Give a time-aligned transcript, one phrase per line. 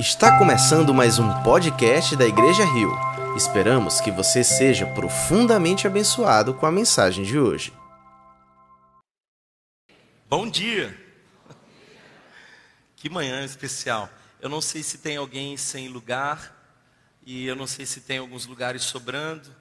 [0.00, 2.90] Está começando mais um podcast da Igreja Rio.
[3.36, 7.70] Esperamos que você seja profundamente abençoado com a mensagem de hoje.
[10.26, 10.98] Bom dia!
[12.96, 14.08] Que manhã especial.
[14.40, 16.56] Eu não sei se tem alguém sem lugar
[17.26, 19.54] e eu não sei se tem alguns lugares sobrando.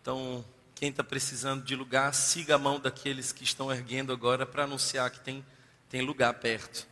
[0.00, 0.42] Então,
[0.74, 5.10] quem está precisando de lugar, siga a mão daqueles que estão erguendo agora para anunciar
[5.10, 5.44] que tem,
[5.90, 6.88] tem lugar perto.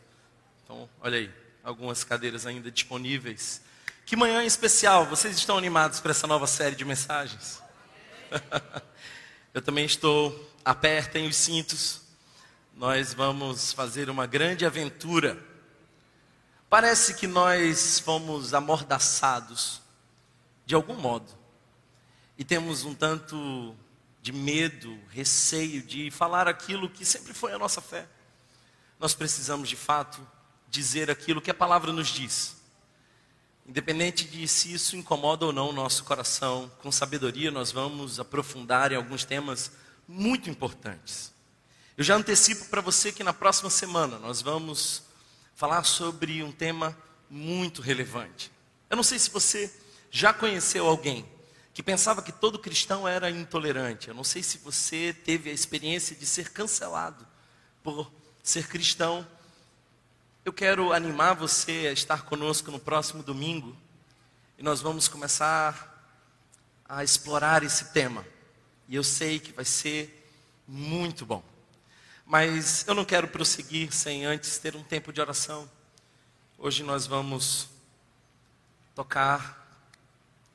[0.63, 3.59] Então, olha aí algumas cadeiras ainda disponíveis.
[4.05, 5.07] Que manhã especial!
[5.07, 7.59] Vocês estão animados para essa nova série de mensagens?
[9.51, 10.53] Eu também estou.
[10.63, 12.01] Apertem os cintos.
[12.75, 15.43] Nós vamos fazer uma grande aventura.
[16.69, 19.81] Parece que nós fomos amordaçados,
[20.65, 21.31] de algum modo,
[22.37, 23.75] e temos um tanto
[24.21, 28.07] de medo, receio de falar aquilo que sempre foi a nossa fé.
[28.99, 30.19] Nós precisamos, de fato,
[30.75, 32.57] dizer aquilo que a palavra nos diz.
[33.65, 38.91] Independente de se isso incomoda ou não o nosso coração, com sabedoria nós vamos aprofundar
[38.91, 39.71] em alguns temas
[40.05, 41.33] muito importantes.
[41.97, 45.03] Eu já antecipo para você que na próxima semana nós vamos
[45.55, 46.95] falar sobre um tema
[47.29, 48.51] muito relevante.
[48.89, 49.73] Eu não sei se você
[50.11, 51.25] já conheceu alguém
[51.73, 54.09] que pensava que todo cristão era intolerante.
[54.09, 57.25] Eu não sei se você teve a experiência de ser cancelado
[57.81, 58.11] por
[58.43, 59.25] ser cristão
[60.45, 63.75] eu quero animar você a estar conosco no próximo domingo
[64.59, 65.91] e nós vamos começar
[66.87, 68.23] a explorar esse tema.
[68.87, 70.29] E eu sei que vai ser
[70.67, 71.43] muito bom.
[72.27, 75.67] Mas eu não quero prosseguir sem antes ter um tempo de oração.
[76.59, 77.67] Hoje nós vamos
[78.93, 79.67] tocar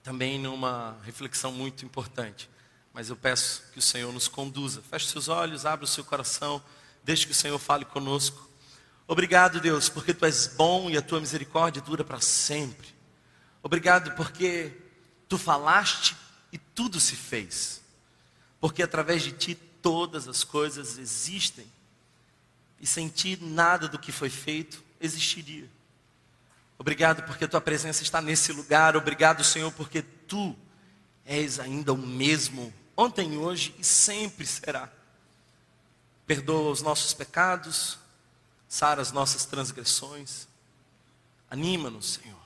[0.04, 2.48] também numa reflexão muito importante.
[2.94, 4.82] Mas eu peço que o Senhor nos conduza.
[4.82, 6.62] Feche seus olhos, abra o seu coração,
[7.02, 8.49] deixe que o Senhor fale conosco.
[9.10, 12.86] Obrigado, Deus, porque tu és bom e a tua misericórdia dura para sempre.
[13.60, 14.70] Obrigado porque
[15.28, 16.16] tu falaste
[16.52, 17.82] e tudo se fez.
[18.60, 21.66] Porque através de ti todas as coisas existem.
[22.80, 25.68] E sem ti nada do que foi feito existiria.
[26.78, 28.96] Obrigado porque a tua presença está nesse lugar.
[28.96, 30.56] Obrigado, Senhor, porque tu
[31.24, 34.88] és ainda o mesmo ontem, hoje e sempre será.
[36.28, 37.98] Perdoa os nossos pecados
[38.70, 40.46] sara as nossas transgressões.
[41.50, 42.40] Anima-nos, Senhor.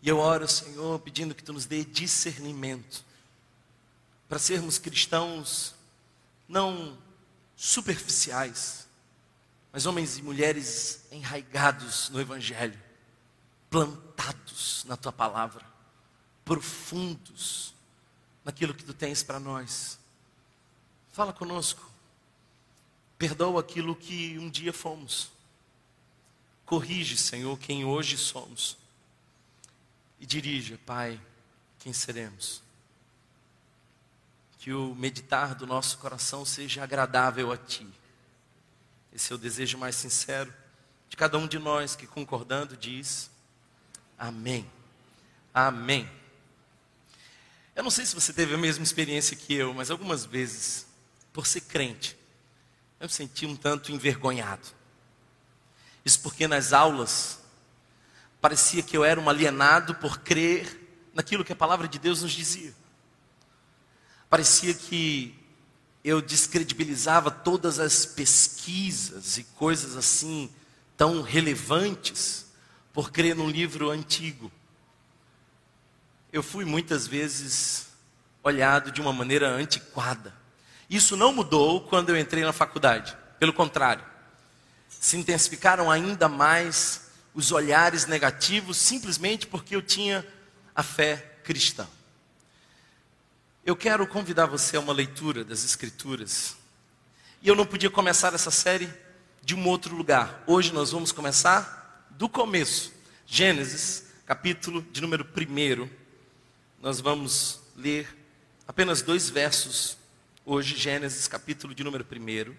[0.00, 3.04] E eu oro, Senhor, pedindo que tu nos dê discernimento
[4.26, 5.74] para sermos cristãos
[6.48, 6.98] não
[7.54, 8.88] superficiais,
[9.70, 12.80] mas homens e mulheres enraigados no Evangelho,
[13.68, 15.64] plantados na tua palavra,
[16.42, 17.74] profundos
[18.44, 19.98] naquilo que tu tens para nós.
[21.12, 21.91] Fala conosco.
[23.22, 25.30] Perdoa aquilo que um dia fomos.
[26.66, 28.76] Corrige, Senhor, quem hoje somos.
[30.18, 31.20] E dirija, Pai,
[31.78, 32.60] quem seremos.
[34.58, 37.86] Que o meditar do nosso coração seja agradável a Ti.
[39.12, 40.52] Esse é o desejo mais sincero
[41.08, 43.30] de cada um de nós que, concordando, diz:
[44.18, 44.68] Amém.
[45.54, 46.10] Amém.
[47.76, 50.88] Eu não sei se você teve a mesma experiência que eu, mas algumas vezes,
[51.32, 52.20] por ser crente,
[53.02, 54.68] eu me senti um tanto envergonhado.
[56.04, 57.40] Isso porque nas aulas
[58.40, 62.30] parecia que eu era um alienado por crer naquilo que a palavra de Deus nos
[62.30, 62.72] dizia.
[64.30, 65.36] Parecia que
[66.04, 70.48] eu descredibilizava todas as pesquisas e coisas assim
[70.96, 72.46] tão relevantes
[72.92, 74.50] por crer num livro antigo.
[76.32, 77.88] Eu fui muitas vezes
[78.44, 80.41] olhado de uma maneira antiquada.
[80.92, 83.16] Isso não mudou quando eu entrei na faculdade.
[83.38, 84.04] Pelo contrário,
[84.90, 90.22] se intensificaram ainda mais os olhares negativos simplesmente porque eu tinha
[90.74, 91.88] a fé cristã.
[93.64, 96.58] Eu quero convidar você a uma leitura das Escrituras.
[97.40, 98.92] E eu não podia começar essa série
[99.42, 100.44] de um outro lugar.
[100.46, 102.92] Hoje nós vamos começar do começo.
[103.24, 105.88] Gênesis, capítulo de número 1.
[106.82, 108.14] Nós vamos ler
[108.68, 110.01] apenas dois versos
[110.44, 112.52] Hoje, Gênesis, capítulo de número 1,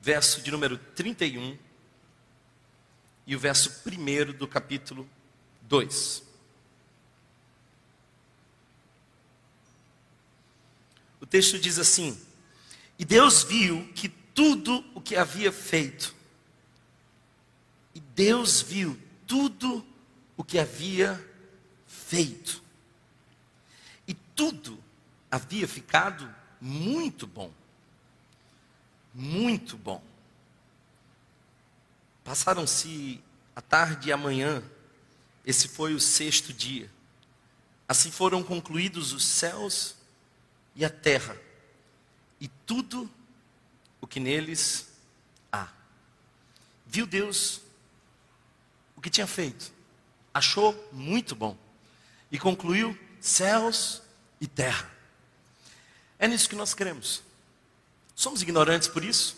[0.00, 1.58] verso de número 31
[3.26, 5.10] e o verso 1 do capítulo
[5.62, 6.22] 2.
[11.20, 12.16] O texto diz assim:
[12.96, 16.14] E Deus viu que tudo o que havia feito,
[17.92, 18.96] e Deus viu
[19.26, 19.84] tudo
[20.36, 21.20] o que havia
[21.88, 22.62] feito,
[24.06, 24.86] e tudo
[25.30, 27.52] havia ficado muito bom.
[29.14, 30.02] Muito bom.
[32.24, 33.22] Passaram-se
[33.56, 34.62] a tarde e a manhã,
[35.44, 36.90] esse foi o sexto dia.
[37.88, 39.96] Assim foram concluídos os céus
[40.76, 41.36] e a terra,
[42.40, 43.10] e tudo
[44.00, 44.92] o que neles
[45.50, 45.68] há.
[46.86, 47.62] Viu Deus
[48.94, 49.72] o que tinha feito,
[50.32, 51.56] achou muito bom,
[52.30, 54.02] e concluiu céus
[54.40, 54.97] e terra.
[56.18, 57.22] É nisso que nós cremos.
[58.14, 59.36] Somos ignorantes por isso?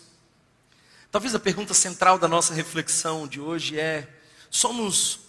[1.11, 4.09] Talvez a pergunta central da nossa reflexão de hoje é:
[4.49, 5.19] somos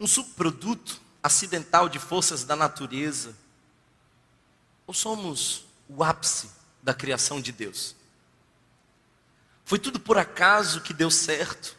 [0.00, 3.36] um subproduto acidental de forças da natureza?
[4.86, 6.50] Ou somos o ápice
[6.82, 7.94] da criação de Deus?
[9.64, 11.76] Foi tudo por acaso que deu certo?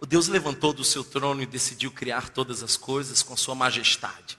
[0.00, 4.38] Ou Deus levantou do seu trono e decidiu criar todas as coisas com sua majestade?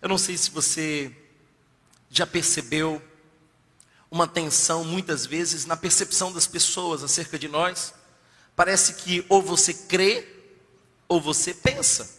[0.00, 1.14] Eu não sei se você
[2.10, 3.02] já percebeu
[4.10, 7.92] uma tensão, muitas vezes, na percepção das pessoas acerca de nós.
[8.56, 10.26] Parece que ou você crê
[11.06, 12.18] ou você pensa.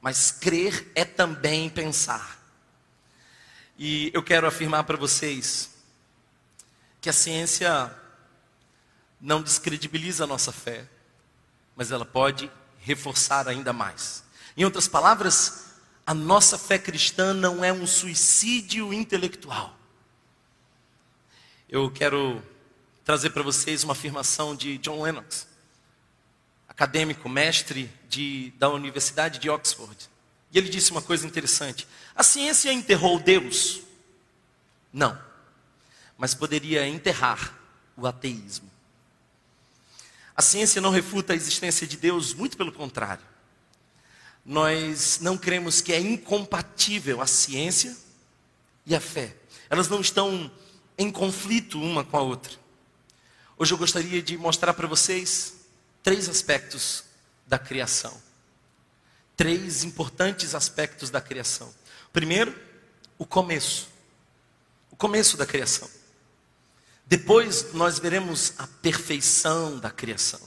[0.00, 2.38] Mas crer é também pensar.
[3.78, 5.70] E eu quero afirmar para vocês
[7.00, 7.94] que a ciência
[9.20, 10.86] não descredibiliza a nossa fé,
[11.76, 14.22] mas ela pode reforçar ainda mais.
[14.56, 15.69] Em outras palavras,
[16.10, 19.78] a nossa fé cristã não é um suicídio intelectual.
[21.68, 22.42] Eu quero
[23.04, 25.46] trazer para vocês uma afirmação de John Lennox,
[26.68, 30.10] acadêmico, mestre de, da Universidade de Oxford.
[30.50, 31.86] E ele disse uma coisa interessante:
[32.16, 33.78] a ciência enterrou Deus?
[34.92, 35.16] Não,
[36.18, 37.56] mas poderia enterrar
[37.96, 38.68] o ateísmo.
[40.34, 43.29] A ciência não refuta a existência de Deus, muito pelo contrário.
[44.44, 47.96] Nós não cremos que é incompatível a ciência
[48.86, 49.36] e a fé.
[49.68, 50.50] Elas não estão
[50.96, 52.52] em conflito uma com a outra.
[53.56, 55.54] Hoje eu gostaria de mostrar para vocês
[56.02, 57.04] três aspectos
[57.46, 58.20] da criação.
[59.36, 61.72] Três importantes aspectos da criação.
[62.12, 62.58] Primeiro,
[63.18, 63.88] o começo.
[64.90, 65.88] O começo da criação.
[67.06, 70.40] Depois nós veremos a perfeição da criação.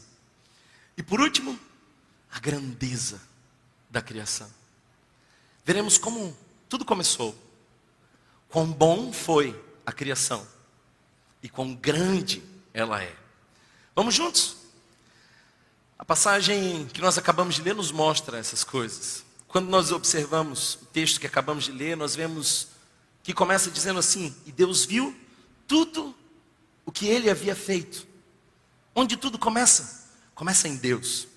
[0.98, 1.60] E por último,
[2.32, 3.22] a grandeza
[3.94, 4.50] da criação.
[5.64, 6.36] Veremos como
[6.68, 7.38] tudo começou.
[8.50, 10.46] Quão bom foi a criação
[11.44, 12.44] e quão grande
[12.74, 13.16] ela é.
[13.96, 14.58] Vamos juntos?
[15.98, 19.24] A passagem que nós acabamos de ler nos mostra essas coisas.
[19.48, 22.70] Quando nós observamos o texto que acabamos de ler, nós vemos
[23.22, 25.16] que começa dizendo assim: E Deus viu
[25.68, 26.16] tudo
[26.84, 28.08] o que ele havia feito.
[28.96, 30.10] Onde tudo começa?
[30.34, 31.28] Começa em Deus.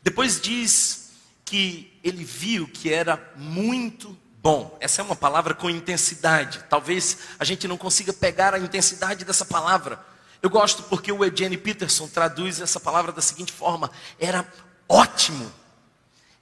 [0.00, 1.07] Depois diz
[1.48, 4.76] que ele viu que era muito bom.
[4.80, 6.62] Essa é uma palavra com intensidade.
[6.68, 10.04] Talvez a gente não consiga pegar a intensidade dessa palavra.
[10.42, 13.90] Eu gosto porque o Eugene Peterson traduz essa palavra da seguinte forma:
[14.20, 14.46] era
[14.86, 15.50] ótimo,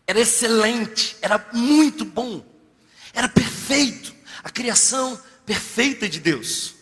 [0.07, 2.45] era excelente, era muito bom,
[3.15, 4.13] era perfeito,
[4.43, 6.75] a criação perfeita de Deus.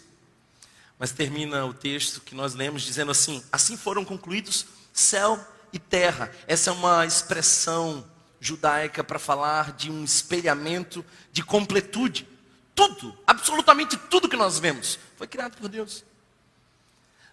[0.98, 5.38] Mas termina o texto que nós lemos dizendo assim: assim foram concluídos céu
[5.74, 6.32] e terra.
[6.46, 8.04] Essa é uma expressão
[8.46, 12.28] judaica para falar de um espelhamento de completude.
[12.74, 16.04] Tudo, absolutamente tudo que nós vemos, foi criado por Deus.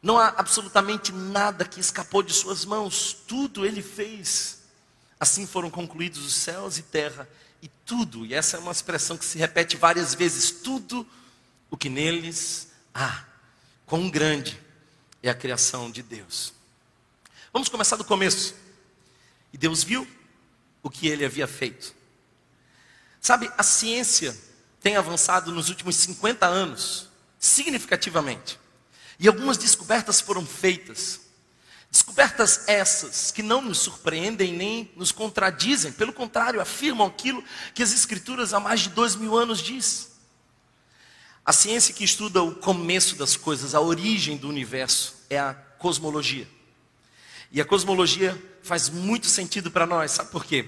[0.01, 4.61] Não há absolutamente nada que escapou de suas mãos, tudo ele fez.
[5.19, 7.27] Assim foram concluídos os céus e terra,
[7.61, 11.05] e tudo, e essa é uma expressão que se repete várias vezes: tudo
[11.69, 13.23] o que neles há.
[13.85, 14.59] Quão grande
[15.21, 16.53] é a criação de Deus.
[17.51, 18.55] Vamos começar do começo.
[19.53, 20.07] E Deus viu
[20.83, 21.93] o que ele havia feito.
[23.19, 24.35] Sabe, a ciência
[24.81, 27.09] tem avançado nos últimos 50 anos,
[27.39, 28.59] significativamente.
[29.19, 31.21] E algumas descobertas foram feitas.
[31.91, 37.43] Descobertas essas que não nos surpreendem nem nos contradizem, pelo contrário, afirmam aquilo
[37.75, 40.11] que as Escrituras há mais de dois mil anos diz.
[41.45, 46.47] A ciência que estuda o começo das coisas, a origem do universo, é a cosmologia.
[47.51, 50.67] E a cosmologia faz muito sentido para nós, sabe por quê?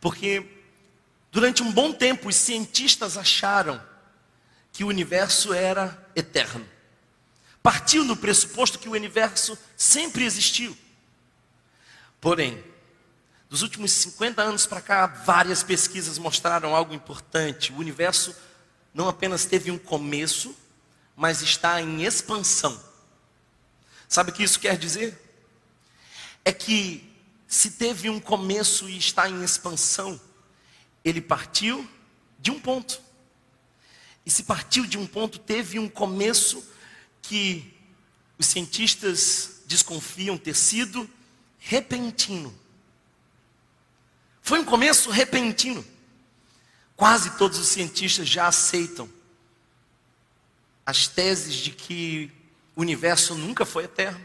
[0.00, 0.44] Porque
[1.30, 3.82] durante um bom tempo os cientistas acharam
[4.72, 6.66] que o universo era eterno.
[7.62, 10.76] Partiu do pressuposto que o universo sempre existiu.
[12.20, 12.62] Porém,
[13.48, 17.72] dos últimos 50 anos para cá, várias pesquisas mostraram algo importante.
[17.72, 18.34] O universo
[18.92, 20.54] não apenas teve um começo,
[21.16, 22.80] mas está em expansão.
[24.08, 25.25] Sabe o que isso quer dizer?
[26.46, 27.12] É que
[27.48, 30.18] se teve um começo e está em expansão,
[31.04, 31.86] ele partiu
[32.38, 33.00] de um ponto.
[34.24, 36.64] E se partiu de um ponto, teve um começo
[37.20, 37.74] que
[38.38, 41.10] os cientistas desconfiam ter sido
[41.58, 42.56] repentino.
[44.40, 45.84] Foi um começo repentino.
[46.94, 49.10] Quase todos os cientistas já aceitam
[50.84, 52.30] as teses de que
[52.76, 54.24] o universo nunca foi eterno.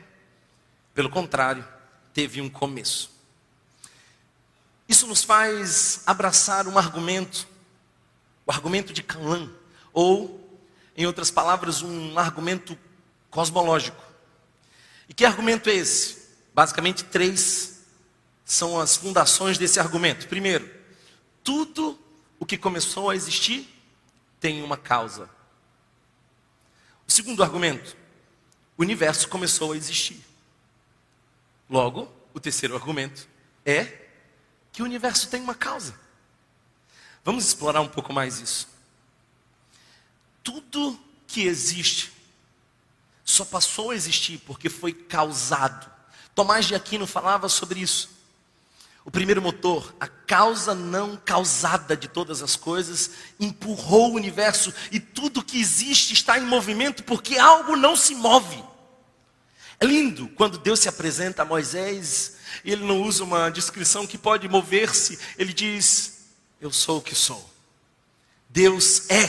[0.94, 1.68] Pelo contrário,
[2.14, 3.12] teve um começo.
[4.88, 7.48] Isso nos faz abraçar um argumento,
[8.46, 9.50] o argumento de Calan,
[9.94, 10.60] ou,
[10.96, 12.78] em outras palavras, um argumento
[13.30, 14.04] cosmológico.
[15.08, 16.30] E que argumento é esse?
[16.54, 17.84] Basicamente, três
[18.44, 20.28] são as fundações desse argumento.
[20.28, 20.70] Primeiro,
[21.44, 21.98] tudo
[22.40, 23.68] o que começou a existir
[24.40, 25.30] tem uma causa.
[27.08, 27.96] O segundo argumento,
[28.78, 30.31] o universo começou a existir.
[31.72, 33.30] Logo, o terceiro argumento
[33.66, 34.10] é
[34.74, 35.96] que o universo tem uma causa.
[37.24, 38.68] Vamos explorar um pouco mais isso.
[40.44, 42.12] Tudo que existe
[43.24, 45.90] só passou a existir porque foi causado.
[46.36, 48.10] Tomás de Aquino falava sobre isso.
[49.06, 55.00] O primeiro motor, a causa não causada de todas as coisas, empurrou o universo e
[55.00, 58.71] tudo que existe está em movimento porque algo não se move.
[59.82, 64.16] É lindo quando Deus se apresenta a Moisés e ele não usa uma descrição que
[64.16, 66.28] pode mover-se, ele diz:
[66.62, 67.50] Eu sou o que sou.
[68.48, 69.28] Deus é,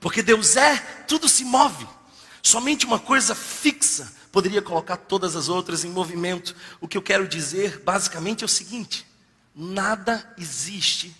[0.00, 1.86] porque Deus é, tudo se move.
[2.42, 6.56] Somente uma coisa fixa poderia colocar todas as outras em movimento.
[6.80, 9.06] O que eu quero dizer, basicamente, é o seguinte:
[9.54, 11.14] nada existe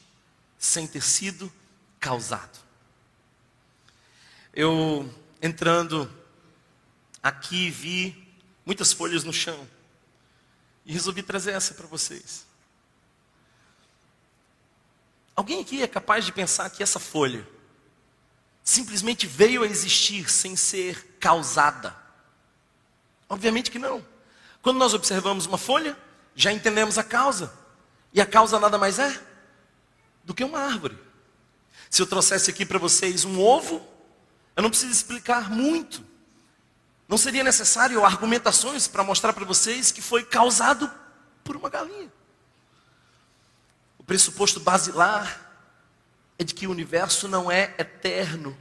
[0.58, 1.52] sem ter sido
[2.00, 2.58] causado.
[4.54, 6.10] Eu, entrando
[7.22, 8.25] aqui, vi
[8.66, 9.66] muitas folhas no chão
[10.84, 12.44] e resolvi trazer essa para vocês.
[15.36, 17.46] Alguém aqui é capaz de pensar que essa folha
[18.64, 21.96] simplesmente veio a existir sem ser causada?
[23.28, 24.04] Obviamente que não.
[24.60, 25.96] Quando nós observamos uma folha,
[26.34, 27.52] já entendemos a causa.
[28.12, 29.22] E a causa nada mais é
[30.24, 30.98] do que uma árvore.
[31.90, 33.86] Se eu trouxesse aqui para vocês um ovo,
[34.56, 36.02] eu não preciso explicar muito.
[37.08, 40.90] Não seria necessário argumentações para mostrar para vocês que foi causado
[41.44, 42.12] por uma galinha.
[43.98, 45.40] O pressuposto basilar
[46.38, 48.56] é de que o universo não é eterno.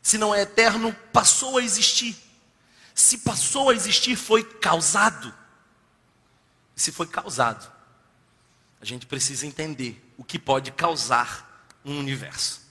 [0.00, 2.16] Se não é eterno, passou a existir.
[2.94, 5.34] Se passou a existir, foi causado.
[6.76, 7.70] E se foi causado,
[8.80, 12.62] a gente precisa entender o que pode causar um universo.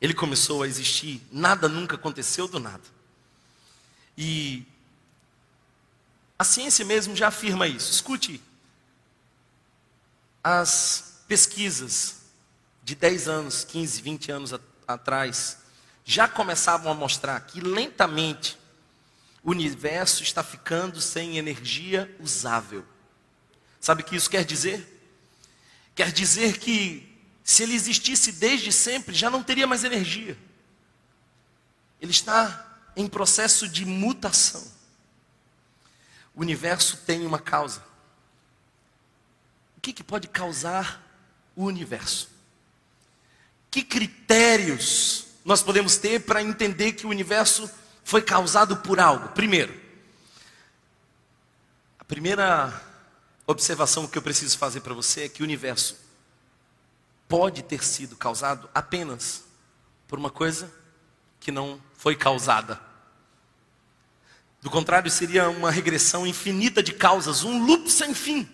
[0.00, 2.99] Ele começou a existir, nada nunca aconteceu do nada.
[4.22, 4.66] E
[6.38, 7.90] a ciência mesmo já afirma isso.
[7.90, 8.38] Escute,
[10.44, 12.16] as pesquisas
[12.84, 14.54] de 10 anos, 15, 20 anos
[14.86, 15.56] atrás,
[16.04, 18.58] já começavam a mostrar que lentamente
[19.42, 22.84] o universo está ficando sem energia usável.
[23.80, 24.86] Sabe o que isso quer dizer?
[25.94, 27.10] Quer dizer que
[27.42, 30.36] se ele existisse desde sempre, já não teria mais energia.
[31.98, 34.62] Ele está em processo de mutação.
[36.34, 37.82] O universo tem uma causa.
[39.76, 41.02] O que, que pode causar
[41.56, 42.30] o universo?
[43.70, 47.70] Que critérios nós podemos ter para entender que o universo
[48.04, 49.28] foi causado por algo?
[49.30, 49.78] Primeiro,
[51.98, 52.82] a primeira
[53.46, 55.96] observação que eu preciso fazer para você é que o universo
[57.28, 59.44] pode ter sido causado apenas
[60.06, 60.72] por uma coisa
[61.38, 62.80] que não foi causada.
[64.62, 68.48] Do contrário, seria uma regressão infinita de causas, um loop sem fim.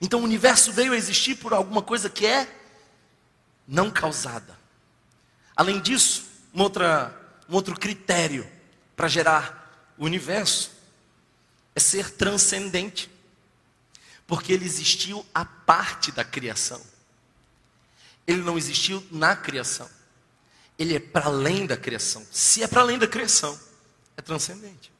[0.00, 2.52] Então o universo veio a existir por alguma coisa que é
[3.66, 4.58] não causada.
[5.54, 7.16] Além disso, uma outra,
[7.48, 8.44] um outro critério
[8.96, 10.72] para gerar o universo
[11.76, 13.08] é ser transcendente.
[14.26, 16.82] Porque ele existiu a parte da criação.
[18.26, 19.88] Ele não existiu na criação
[20.78, 22.26] ele é para além da criação.
[22.30, 23.58] Se é para além da criação,
[24.16, 24.92] é transcendente.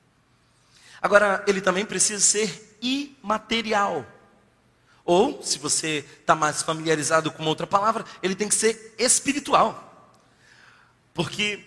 [1.00, 4.06] Agora, ele também precisa ser imaterial.
[5.04, 10.16] Ou, se você está mais familiarizado com outra palavra, ele tem que ser espiritual.
[11.12, 11.64] Porque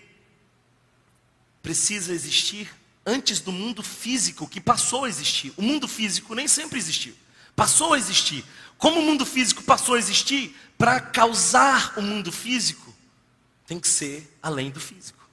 [1.62, 2.74] precisa existir
[3.06, 5.54] antes do mundo físico que passou a existir.
[5.58, 7.16] O mundo físico nem sempre existiu.
[7.56, 8.44] Passou a existir.
[8.78, 12.85] Como o mundo físico passou a existir, para causar o mundo físico,
[13.68, 15.28] tem que ser além do físico,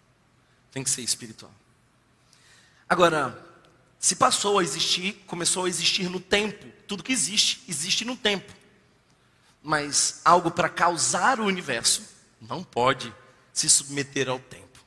[0.71, 1.53] tem que ser espiritual.
[2.89, 3.39] Agora,
[3.99, 8.53] se passou a existir, começou a existir no tempo, tudo que existe, existe no tempo.
[9.63, 12.03] Mas algo para causar o universo
[12.41, 13.15] não pode
[13.53, 14.81] se submeter ao tempo.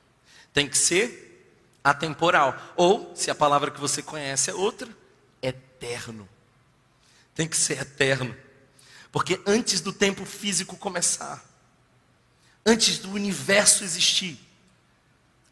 [0.54, 1.26] Tem que ser
[1.84, 2.60] atemporal.
[2.76, 4.90] Ou, se a palavra que você conhece é outra,
[5.42, 6.28] eterno.
[7.34, 8.36] Tem que ser eterno.
[9.12, 11.44] Porque antes do tempo físico começar,
[12.66, 14.40] antes do universo existir,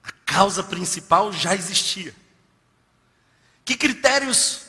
[0.03, 2.13] a causa principal já existia.
[3.63, 4.61] Que critérios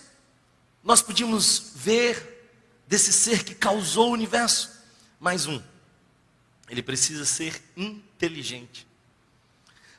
[0.83, 2.53] nós podíamos ver
[2.87, 4.71] desse ser que causou o universo?
[5.19, 5.63] Mais um.
[6.69, 8.87] Ele precisa ser inteligente.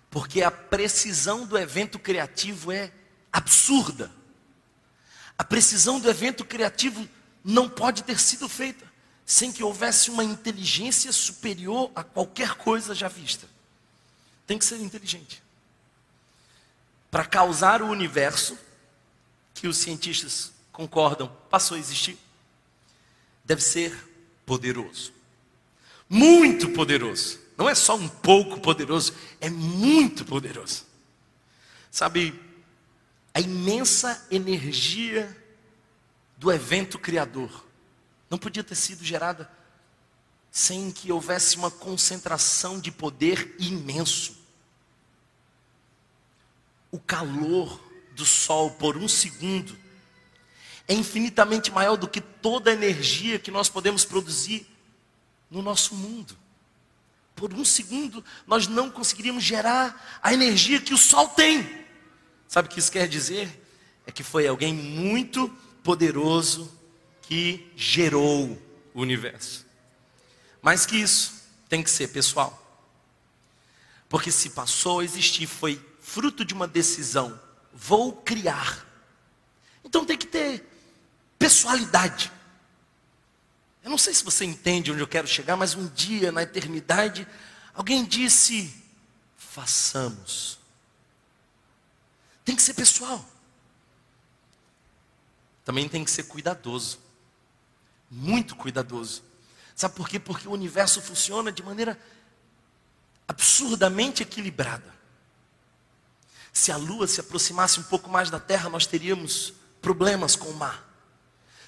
[0.10, 2.92] Porque a precisão do evento criativo é
[3.34, 4.12] absurda.
[5.38, 7.10] A precisão do evento criativo
[7.44, 8.85] não pode ter sido feita
[9.26, 13.48] sem que houvesse uma inteligência superior a qualquer coisa já vista.
[14.46, 15.42] Tem que ser inteligente.
[17.10, 18.58] Para causar o universo,
[19.54, 22.18] que os cientistas concordam passou a existir,
[23.44, 23.98] deve ser
[24.46, 25.12] poderoso.
[26.08, 27.40] Muito poderoso.
[27.58, 30.86] Não é só um pouco poderoso, é muito poderoso.
[31.90, 32.40] Sabe,
[33.34, 35.36] a imensa energia
[36.38, 37.66] do evento criador
[38.30, 39.50] não podia ter sido gerada
[40.52, 44.38] sem que houvesse uma concentração de poder imenso.
[46.92, 47.82] O calor
[48.14, 49.78] do sol por um segundo
[50.88, 54.66] é infinitamente maior do que toda a energia que nós podemos produzir
[55.50, 56.38] no nosso mundo
[57.36, 61.86] por um segundo, nós não conseguiríamos gerar a energia que o Sol tem.
[62.48, 63.62] Sabe o que isso quer dizer?
[64.08, 65.50] É que foi alguém muito
[65.84, 66.72] poderoso
[67.28, 68.62] que gerou
[68.94, 69.66] o universo.
[70.62, 71.34] Mais que isso,
[71.68, 72.62] tem que ser pessoal.
[74.08, 77.40] Porque se passou a existir, foi fruto de uma decisão.
[77.74, 78.86] Vou criar.
[79.84, 80.64] Então tem que ter
[81.38, 82.32] pessoalidade.
[83.84, 87.28] Eu não sei se você entende onde eu quero chegar, mas um dia na eternidade,
[87.74, 88.74] alguém disse:
[89.38, 90.60] façamos.
[92.44, 93.24] Tem que ser pessoal.
[95.64, 97.05] Também tem que ser cuidadoso.
[98.10, 99.24] Muito cuidadoso.
[99.76, 100.20] Sabe por quê?
[100.20, 102.00] Porque o universo funciona de maneira
[103.28, 104.94] absurdamente equilibrada.
[106.54, 110.56] Se a lua se aproximasse um pouco mais da Terra, nós teríamos problemas com o
[110.56, 110.86] mar.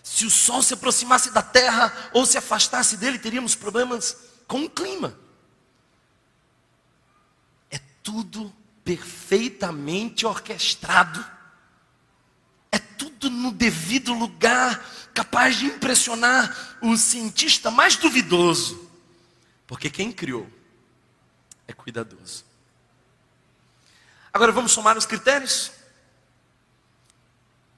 [0.02, 4.16] Se o Sol se aproximasse da Terra ou se afastasse dele, teríamos problemas
[4.48, 5.14] com o clima.
[7.70, 8.54] É tudo
[8.86, 11.24] perfeitamente orquestrado.
[13.28, 14.82] Tudo no devido lugar,
[15.14, 18.90] capaz de impressionar o cientista mais duvidoso.
[19.68, 20.48] Porque quem criou
[21.68, 22.46] é cuidadoso.
[24.32, 25.74] Agora vamos somar os critérios?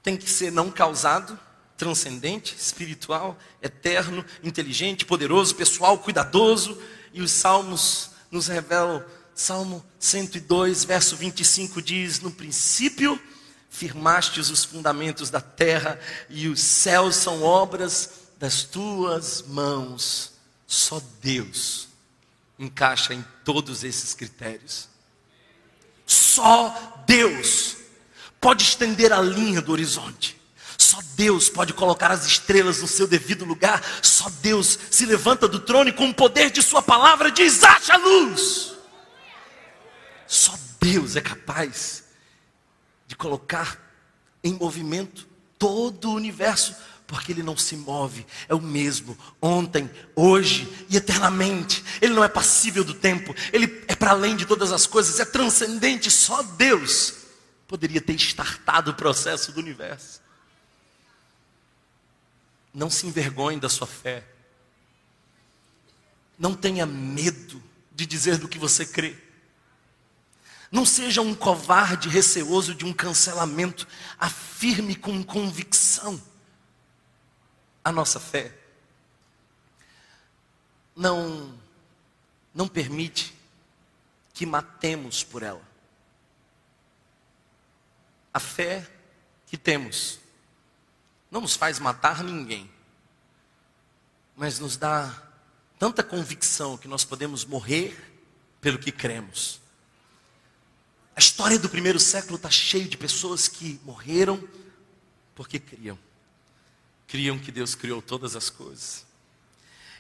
[0.04, 1.40] Tem que ser não causado
[1.76, 6.80] transcendente, espiritual, eterno, inteligente, poderoso, pessoal, cuidadoso.
[7.12, 13.20] E os salmos nos revelam, Salmo 102, verso 25 diz: No princípio
[13.70, 20.34] firmastes os fundamentos da terra, e os céus são obras das tuas mãos.
[20.68, 21.88] Só Deus
[22.58, 24.90] encaixa em todos esses critérios.
[26.06, 27.78] Só Deus
[28.42, 30.40] pode estender a linha do horizonte.
[30.78, 33.84] Só Deus pode colocar as estrelas no seu devido lugar.
[34.02, 37.96] Só Deus se levanta do trono e com o poder de Sua palavra diz: haja
[37.98, 38.74] luz.
[40.28, 42.09] Só Deus é capaz
[43.10, 43.92] de colocar
[44.44, 46.76] em movimento todo o universo,
[47.08, 51.84] porque Ele não se move, é o mesmo, ontem, hoje e eternamente.
[52.00, 55.26] Ele não é passível do tempo, Ele é para além de todas as coisas, é
[55.26, 56.12] transcendente.
[56.12, 57.16] Só Deus
[57.68, 60.22] poderia ter startado o processo do universo.
[62.72, 64.24] Não se envergonhe da sua fé.
[66.38, 67.60] Não tenha medo
[67.92, 69.18] de dizer do que você crê.
[70.72, 73.88] Não seja um covarde receoso de um cancelamento.
[74.20, 76.22] Afirme com convicção
[77.84, 78.56] a nossa fé.
[80.96, 81.58] Não
[82.54, 83.34] não permite
[84.34, 85.62] que matemos por ela.
[88.34, 88.90] A fé
[89.46, 90.20] que temos
[91.32, 92.70] não nos faz matar ninguém,
[94.36, 95.24] mas nos dá
[95.78, 98.22] tanta convicção que nós podemos morrer
[98.60, 99.62] pelo que cremos.
[101.20, 104.42] A história do primeiro século está cheia de pessoas que morreram
[105.36, 106.00] porque criam.
[107.10, 109.06] Criam que Deus criou todas as coisas.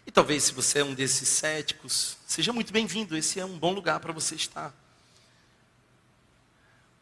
[0.08, 3.74] E talvez se você é um desses céticos, seja muito bem-vindo, esse é um bom
[3.74, 4.74] lugar para você estar.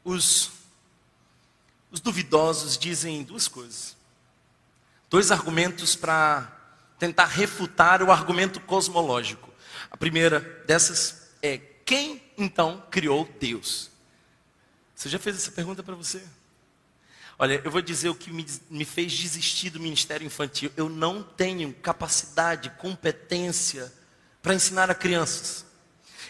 [0.03, 0.49] Os,
[1.91, 3.95] os duvidosos dizem duas coisas
[5.11, 6.59] dois argumentos para
[6.97, 9.53] tentar refutar o argumento cosmológico.
[9.91, 13.95] A primeira dessas é: quem então criou Deus?
[14.97, 16.23] Você já fez essa pergunta para você?
[17.37, 20.71] Olha, eu vou dizer o que me, me fez desistir do ministério infantil.
[20.75, 23.93] Eu não tenho capacidade, competência
[24.41, 25.67] para ensinar a crianças.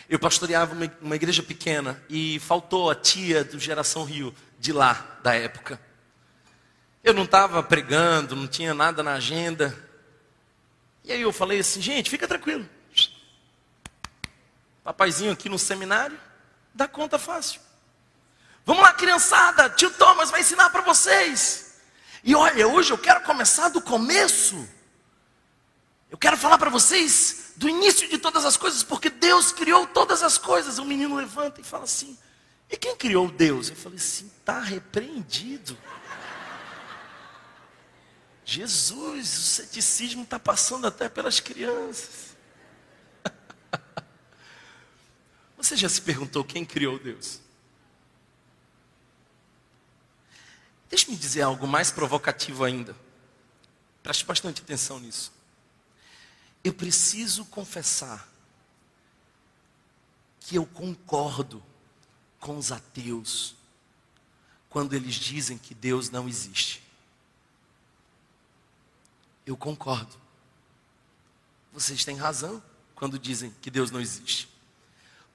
[0.10, 5.18] Eu pastoreava uma, uma igreja pequena e faltou a tia do Geração Rio, de lá,
[5.24, 5.80] da época.
[7.02, 9.74] Eu não estava pregando, não tinha nada na agenda.
[11.06, 12.68] E aí eu falei assim, gente, fica tranquilo.
[14.84, 16.20] Papaizinho aqui no seminário,
[16.74, 17.66] dá conta fácil.
[18.68, 21.76] Vamos lá, criançada, tio Thomas vai ensinar para vocês.
[22.22, 24.68] E olha, hoje eu quero começar do começo.
[26.12, 30.22] Eu quero falar para vocês do início de todas as coisas, porque Deus criou todas
[30.22, 30.80] as coisas.
[30.80, 32.18] O menino levanta e fala assim:
[32.70, 33.70] E quem criou Deus?
[33.70, 35.78] Eu falei assim: está repreendido.
[38.44, 42.36] Jesus, o ceticismo está passando até pelas crianças.
[45.56, 47.47] Você já se perguntou quem criou Deus?
[50.90, 52.96] Deixe-me dizer algo mais provocativo ainda.
[54.02, 55.34] Preste bastante atenção nisso.
[56.64, 58.28] Eu preciso confessar
[60.40, 61.64] que eu concordo
[62.40, 63.56] com os ateus
[64.70, 66.82] quando eles dizem que Deus não existe.
[69.46, 70.16] Eu concordo.
[71.74, 72.64] Vocês têm razão
[72.96, 74.50] quando dizem que Deus não existe.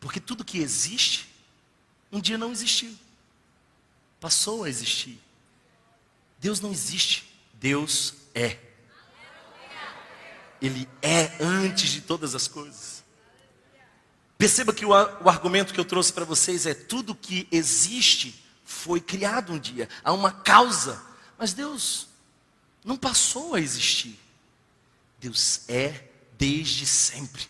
[0.01, 1.29] Porque tudo que existe,
[2.11, 2.97] um dia não existiu.
[4.21, 5.21] Passou a existir.
[6.43, 8.59] Deus não existe, Deus é.
[10.61, 13.05] Ele é antes de todas as coisas.
[14.37, 19.01] Perceba que o, o argumento que eu trouxe para vocês é: tudo que existe foi
[19.01, 21.01] criado um dia, há uma causa,
[21.39, 22.09] mas Deus
[22.85, 24.19] não passou a existir.
[25.21, 27.47] Deus é desde sempre.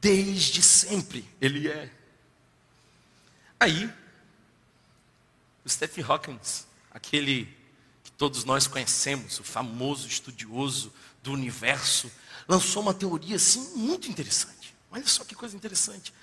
[0.00, 1.92] Desde sempre Ele é.
[3.58, 3.92] Aí,
[5.64, 6.38] o Stephen Hawking
[6.96, 7.44] aquele
[8.02, 10.90] que todos nós conhecemos, o famoso estudioso
[11.22, 12.10] do universo,
[12.48, 14.74] lançou uma teoria assim muito interessante.
[14.90, 16.14] Olha só que coisa interessante.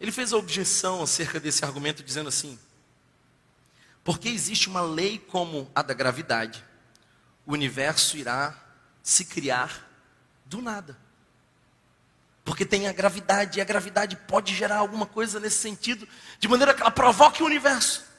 [0.00, 2.56] Ele fez a objeção acerca desse argumento dizendo assim:
[4.04, 6.64] porque existe uma lei como a da gravidade,
[7.44, 8.56] o universo irá
[9.02, 9.90] se criar
[10.46, 10.96] do nada.
[12.44, 16.06] Porque tem a gravidade, e a gravidade pode gerar alguma coisa nesse sentido,
[16.38, 18.13] de maneira que ela provoque o universo.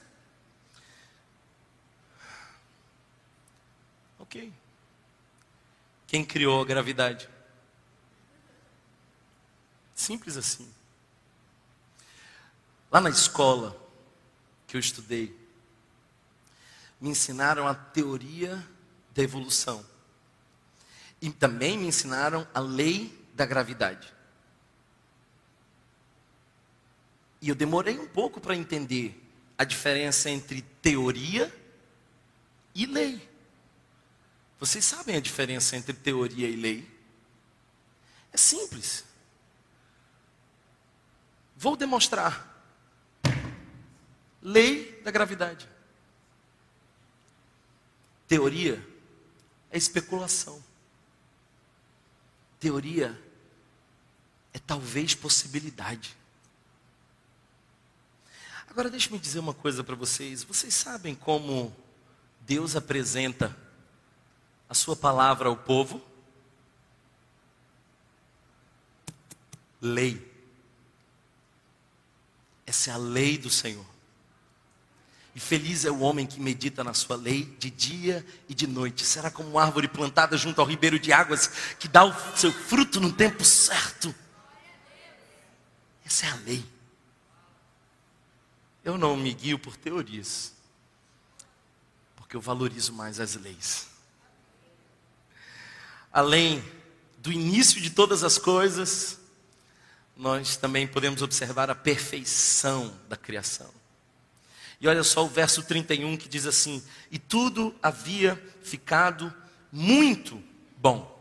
[6.07, 7.29] Quem criou a gravidade?
[9.93, 10.71] Simples assim.
[12.91, 13.75] Lá na escola
[14.67, 15.35] que eu estudei,
[16.99, 18.65] me ensinaram a teoria
[19.13, 19.85] da evolução.
[21.21, 24.13] E também me ensinaram a lei da gravidade.
[27.41, 29.21] E eu demorei um pouco para entender
[29.57, 31.53] a diferença entre teoria
[32.73, 33.34] e lei.
[34.59, 36.89] Vocês sabem a diferença entre teoria e lei?
[38.31, 39.03] É simples.
[41.55, 42.53] Vou demonstrar.
[44.41, 45.67] Lei da gravidade.
[48.27, 48.85] Teoria
[49.71, 50.63] é especulação.
[52.59, 53.19] Teoria
[54.53, 56.15] é talvez possibilidade.
[58.67, 60.43] Agora deixe-me dizer uma coisa para vocês.
[60.43, 61.75] Vocês sabem como
[62.41, 63.55] Deus apresenta
[64.75, 66.01] sua palavra ao povo?
[69.81, 70.33] Lei.
[72.65, 73.85] Essa é a lei do Senhor.
[75.33, 79.05] E feliz é o homem que medita na sua lei de dia e de noite.
[79.05, 83.01] Será como uma árvore plantada junto ao ribeiro de águas que dá o seu fruto
[83.01, 84.13] no tempo certo.
[86.05, 86.65] Essa é a lei.
[88.83, 90.53] Eu não me guio por teorias,
[92.15, 93.94] porque eu valorizo mais as leis
[96.15, 96.63] além
[97.17, 99.19] do início de todas as coisas,
[100.15, 103.69] nós também podemos observar a perfeição da criação.
[104.79, 109.33] E olha só o verso 31 que diz assim: E tudo havia ficado
[109.69, 110.41] muito
[110.77, 111.13] bom,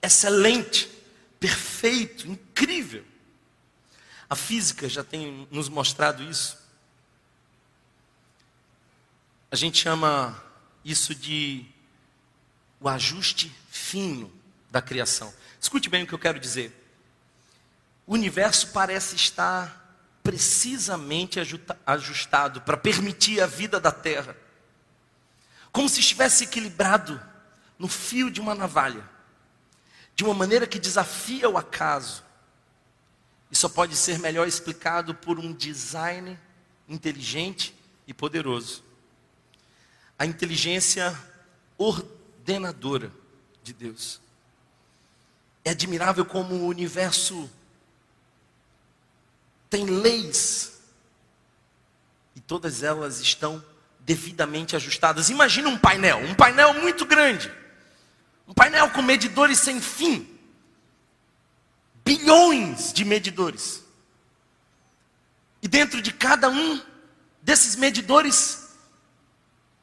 [0.00, 0.88] excelente,
[1.40, 3.04] perfeito, incrível.
[4.30, 6.56] A física já tem nos mostrado isso.
[9.50, 10.40] A gente chama
[10.84, 11.66] isso de
[12.80, 14.32] o ajuste fino
[14.70, 15.32] da criação.
[15.60, 16.74] Escute bem o que eu quero dizer.
[18.06, 19.78] O universo parece estar
[20.22, 21.40] precisamente
[21.86, 24.36] ajustado para permitir a vida da Terra,
[25.72, 27.20] como se estivesse equilibrado
[27.78, 29.02] no fio de uma navalha,
[30.14, 32.24] de uma maneira que desafia o acaso
[33.50, 36.38] e só pode ser melhor explicado por um design
[36.88, 37.74] inteligente
[38.06, 38.84] e poderoso.
[40.18, 41.16] A inteligência
[42.48, 43.12] ordenadora
[43.62, 44.20] de Deus.
[45.64, 47.50] É admirável como o universo
[49.68, 50.80] tem leis
[52.34, 53.62] e todas elas estão
[54.00, 55.28] devidamente ajustadas.
[55.28, 57.52] Imagina um painel, um painel muito grande,
[58.46, 60.34] um painel com medidores sem fim
[62.02, 63.84] bilhões de medidores.
[65.60, 66.80] E dentro de cada um
[67.42, 68.70] desses medidores,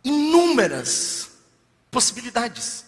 [0.03, 1.34] inúmeras
[1.95, 2.83] possibilidades.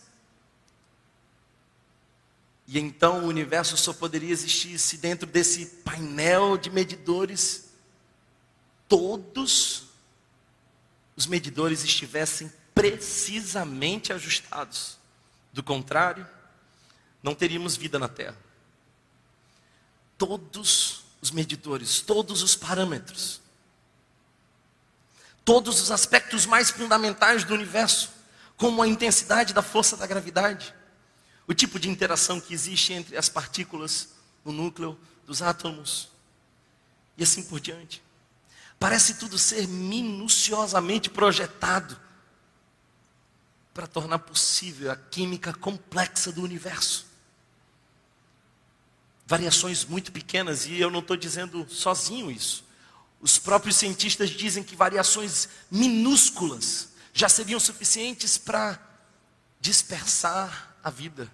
[2.68, 7.70] E então o universo só poderia existir se dentro desse painel de medidores,
[8.86, 9.86] todos
[11.16, 14.98] os medidores estivessem precisamente ajustados.
[15.54, 16.28] Do contrário,
[17.24, 18.38] não teríamos vida na Terra
[20.18, 23.40] todos os medidores, todos os parâmetros,
[25.46, 28.17] todos os aspectos mais fundamentais do universo,
[28.58, 30.74] como a intensidade da força da gravidade,
[31.48, 34.10] o tipo de interação que existe entre as partículas
[34.44, 36.10] no núcleo dos átomos
[37.18, 38.04] e assim por diante.
[38.78, 41.98] Parece tudo ser minuciosamente projetado
[43.74, 47.08] para tornar possível a química complexa do universo
[49.28, 52.64] variações muito pequenas, e eu não estou dizendo sozinho isso.
[53.20, 58.80] Os próprios cientistas dizem que variações minúsculas já seriam suficientes para
[59.60, 61.28] dispersar a vida,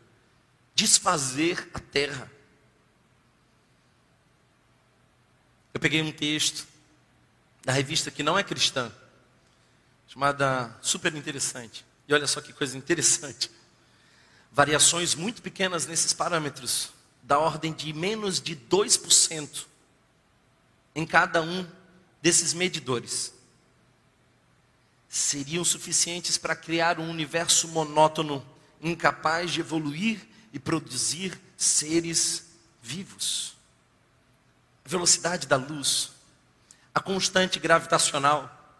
[0.74, 2.32] desfazer a terra.
[5.74, 6.66] Eu peguei um texto
[7.66, 8.90] da revista que não é cristã,
[10.08, 11.86] chamada Super Interessante.
[12.08, 13.52] E olha só que coisa interessante.
[14.54, 16.92] Variações muito pequenas nesses parâmetros
[17.22, 19.66] da ordem de menos de 2%
[20.96, 21.68] em cada um
[22.22, 23.34] desses medidores
[25.14, 28.44] seriam suficientes para criar um universo monótono,
[28.82, 32.46] incapaz de evoluir e produzir seres
[32.82, 33.56] vivos.
[34.84, 36.14] A velocidade da luz,
[36.96, 38.76] a constante gravitacional,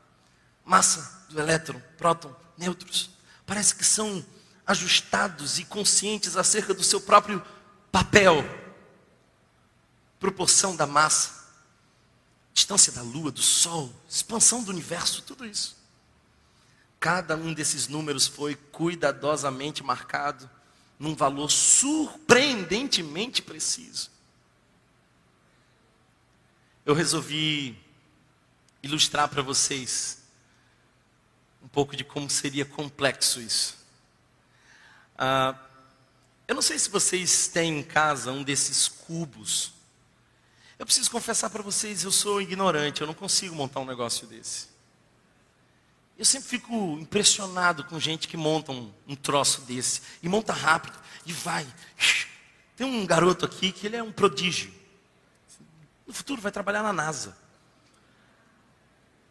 [0.66, 3.12] massa do elétron, próton, nêutrons,
[3.46, 4.26] parece que são
[4.66, 7.46] ajustados e conscientes acerca do seu próprio
[7.92, 8.44] papel,
[10.20, 11.44] proporção da massa,
[12.56, 15.83] distância da lua, do sol, expansão do universo, tudo isso.
[17.04, 20.50] Cada um desses números foi cuidadosamente marcado
[20.98, 24.10] num valor surpreendentemente preciso.
[26.86, 27.78] Eu resolvi
[28.82, 30.20] ilustrar para vocês
[31.62, 33.76] um pouco de como seria complexo isso.
[35.18, 35.60] Ah,
[36.48, 39.74] eu não sei se vocês têm em casa um desses cubos.
[40.80, 44.72] Eu preciso confessar para vocês, eu sou ignorante, eu não consigo montar um negócio desse.
[46.18, 50.98] Eu sempre fico impressionado com gente que monta um, um troço desse, e monta rápido,
[51.26, 51.66] e vai.
[52.76, 54.74] Tem um garoto aqui que ele é um prodígio.
[56.06, 57.36] No futuro vai trabalhar na NASA.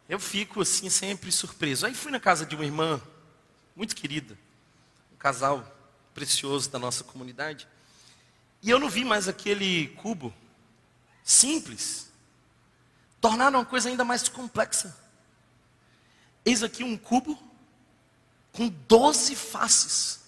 [0.07, 1.85] Eu fico assim sempre surpreso.
[1.85, 3.01] Aí fui na casa de uma irmã
[3.75, 4.37] muito querida,
[5.13, 5.65] um casal
[6.13, 7.67] precioso da nossa comunidade.
[8.61, 10.33] E eu não vi mais aquele cubo
[11.23, 12.11] simples.
[13.19, 15.02] Tornaram uma coisa ainda mais complexa.
[16.45, 17.41] Eis aqui um cubo
[18.51, 20.21] com 12 faces.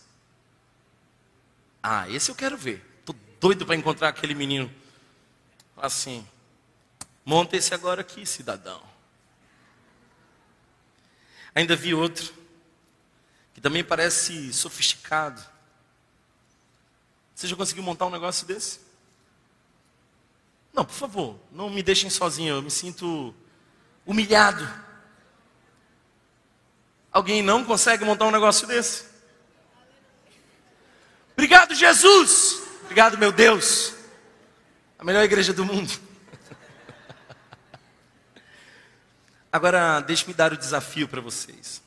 [1.82, 2.84] Ah, esse eu quero ver.
[3.00, 4.74] Estou doido para encontrar aquele menino.
[5.78, 6.28] Assim.
[7.24, 8.82] Monta esse agora aqui, cidadão.
[11.54, 12.34] Ainda vi outro,
[13.54, 15.42] que também parece sofisticado.
[17.34, 18.80] Você já conseguiu montar um negócio desse?
[20.74, 23.34] Não, por favor, não me deixem sozinho, eu me sinto
[24.06, 24.68] humilhado.
[27.16, 29.06] Alguém não consegue montar um negócio desse?
[31.32, 32.62] Obrigado, Jesus!
[32.84, 33.94] Obrigado, meu Deus!
[35.00, 35.90] A melhor igreja do mundo.
[39.50, 41.82] Agora, deixe-me dar o desafio para vocês.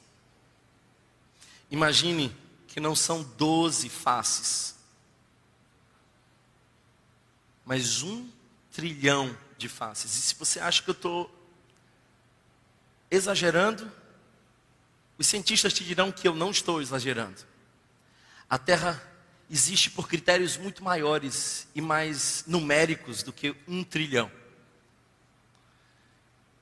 [1.70, 2.34] Imagine
[2.66, 4.78] que não são doze faces
[7.68, 8.26] mas um
[8.72, 10.16] trilhão de faces.
[10.16, 11.30] E se você acha que eu estou
[13.10, 13.92] exagerando,
[15.18, 17.42] os cientistas te dirão que eu não estou exagerando.
[18.48, 19.02] A Terra
[19.50, 24.30] existe por critérios muito maiores e mais numéricos do que um trilhão.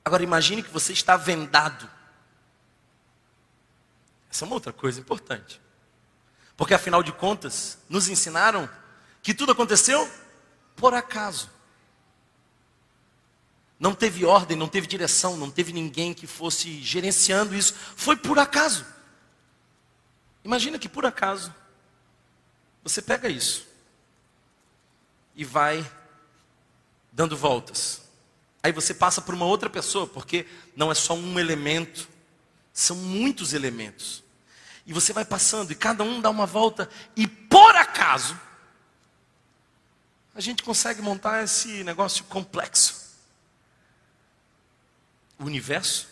[0.03, 1.89] Agora imagine que você está vendado.
[4.31, 5.61] Essa é uma outra coisa importante.
[6.55, 8.69] Porque afinal de contas, nos ensinaram
[9.21, 10.09] que tudo aconteceu
[10.75, 11.49] por acaso.
[13.79, 17.73] Não teve ordem, não teve direção, não teve ninguém que fosse gerenciando isso.
[17.95, 18.85] Foi por acaso.
[20.43, 21.53] Imagina que por acaso
[22.83, 23.67] você pega isso
[25.35, 25.89] e vai
[27.11, 28.01] dando voltas.
[28.63, 32.09] Aí você passa por uma outra pessoa, porque não é só um elemento,
[32.73, 34.23] são muitos elementos.
[34.85, 38.39] E você vai passando e cada um dá uma volta e por acaso
[40.33, 43.06] a gente consegue montar esse negócio complexo.
[45.39, 46.07] O universo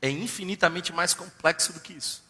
[0.00, 2.22] é infinitamente mais complexo do que isso.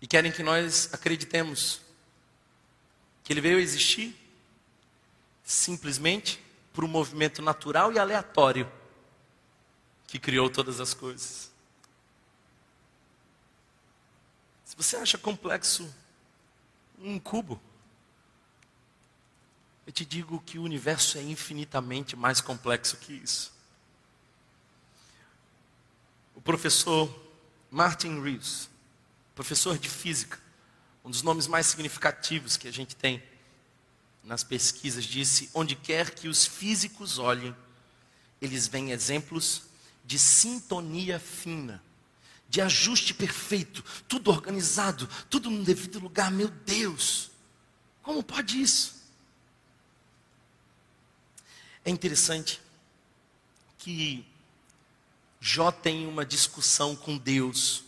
[0.00, 1.80] E querem que nós acreditemos
[3.22, 4.14] que ele veio existir
[5.42, 8.70] simplesmente por um movimento natural e aleatório
[10.06, 11.50] que criou todas as coisas.
[14.64, 15.88] Se você acha complexo
[16.98, 17.60] um cubo,
[19.86, 23.53] eu te digo que o universo é infinitamente mais complexo que isso.
[26.34, 27.08] O professor
[27.70, 28.68] Martin Reeves,
[29.34, 30.38] professor de física,
[31.04, 33.22] um dos nomes mais significativos que a gente tem
[34.22, 37.54] nas pesquisas, disse: onde quer que os físicos olhem,
[38.40, 39.62] eles veem exemplos
[40.04, 41.82] de sintonia fina,
[42.48, 46.30] de ajuste perfeito, tudo organizado, tudo no devido lugar.
[46.30, 47.30] Meu Deus,
[48.02, 49.02] como pode isso?
[51.84, 52.60] É interessante
[53.78, 54.26] que
[55.46, 57.84] Jó tem uma discussão com Deus.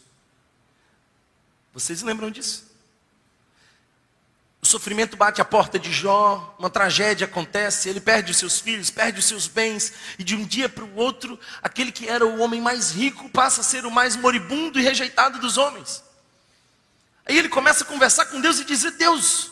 [1.73, 2.71] Vocês lembram disso?
[4.61, 8.91] O sofrimento bate a porta de Jó, uma tragédia acontece, ele perde os seus filhos,
[8.91, 12.41] perde os seus bens, e de um dia para o outro, aquele que era o
[12.41, 16.05] homem mais rico passa a ser o mais moribundo e rejeitado dos homens.
[17.25, 19.51] Aí ele começa a conversar com Deus e dizer: Deus,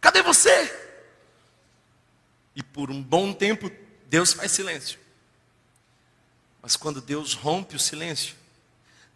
[0.00, 0.72] cadê você?
[2.54, 3.68] E por um bom tempo,
[4.06, 5.01] Deus faz silêncio.
[6.62, 8.36] Mas quando Deus rompe o silêncio,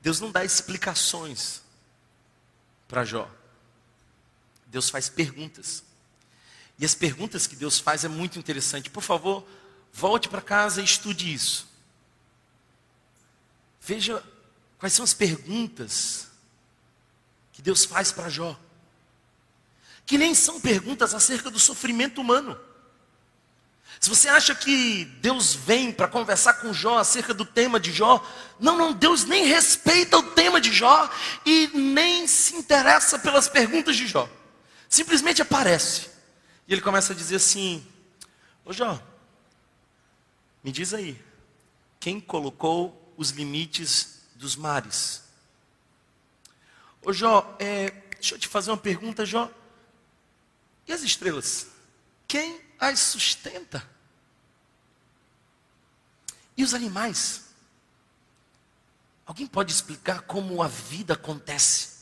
[0.03, 1.63] Deus não dá explicações
[2.89, 3.31] para Jó.
[4.67, 5.85] Deus faz perguntas.
[6.79, 8.91] E as perguntas que Deus faz é muito interessante.
[8.91, 9.47] Por favor,
[9.93, 11.69] volte para casa e estude isso.
[13.81, 14.23] Veja
[14.79, 16.29] quais são as perguntas
[17.53, 18.59] que Deus faz para Jó.
[20.05, 22.59] Que nem são perguntas acerca do sofrimento humano.
[24.01, 28.25] Se você acha que Deus vem para conversar com Jó acerca do tema de Jó,
[28.61, 31.11] não, não, Deus nem respeita o tema de Jó
[31.45, 34.29] e nem se interessa pelas perguntas de Jó.
[34.89, 36.11] Simplesmente aparece.
[36.69, 37.87] E ele começa a dizer assim:
[38.65, 39.01] Ô Jó,
[40.63, 41.21] me diz aí,
[41.99, 45.23] quem colocou os limites dos mares?
[47.03, 49.51] Ô Jó, é, deixa eu te fazer uma pergunta, Jó.
[50.87, 51.69] E as estrelas?
[52.29, 53.89] Quem as sustenta.
[56.57, 57.45] E os animais?
[59.27, 61.97] Alguém pode explicar como a vida acontece?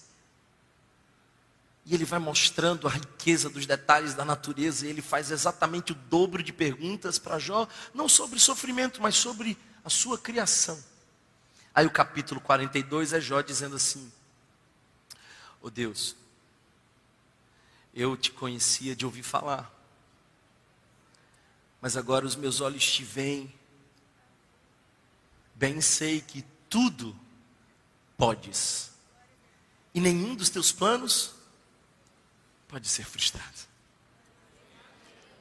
[1.87, 5.95] E ele vai mostrando a riqueza dos detalhes da natureza, e ele faz exatamente o
[5.95, 10.83] dobro de perguntas para Jó, não sobre sofrimento, mas sobre a sua criação.
[11.75, 14.11] Aí o capítulo 42 é Jó dizendo assim:
[15.61, 16.17] Ô oh Deus,
[17.93, 19.74] eu te conhecia de ouvir falar,
[21.85, 23.53] mas agora os meus olhos te veem.
[25.55, 27.15] Bem sei que tudo
[28.17, 28.91] podes,
[29.93, 31.35] e nenhum dos teus planos
[32.67, 33.69] pode ser frustrado.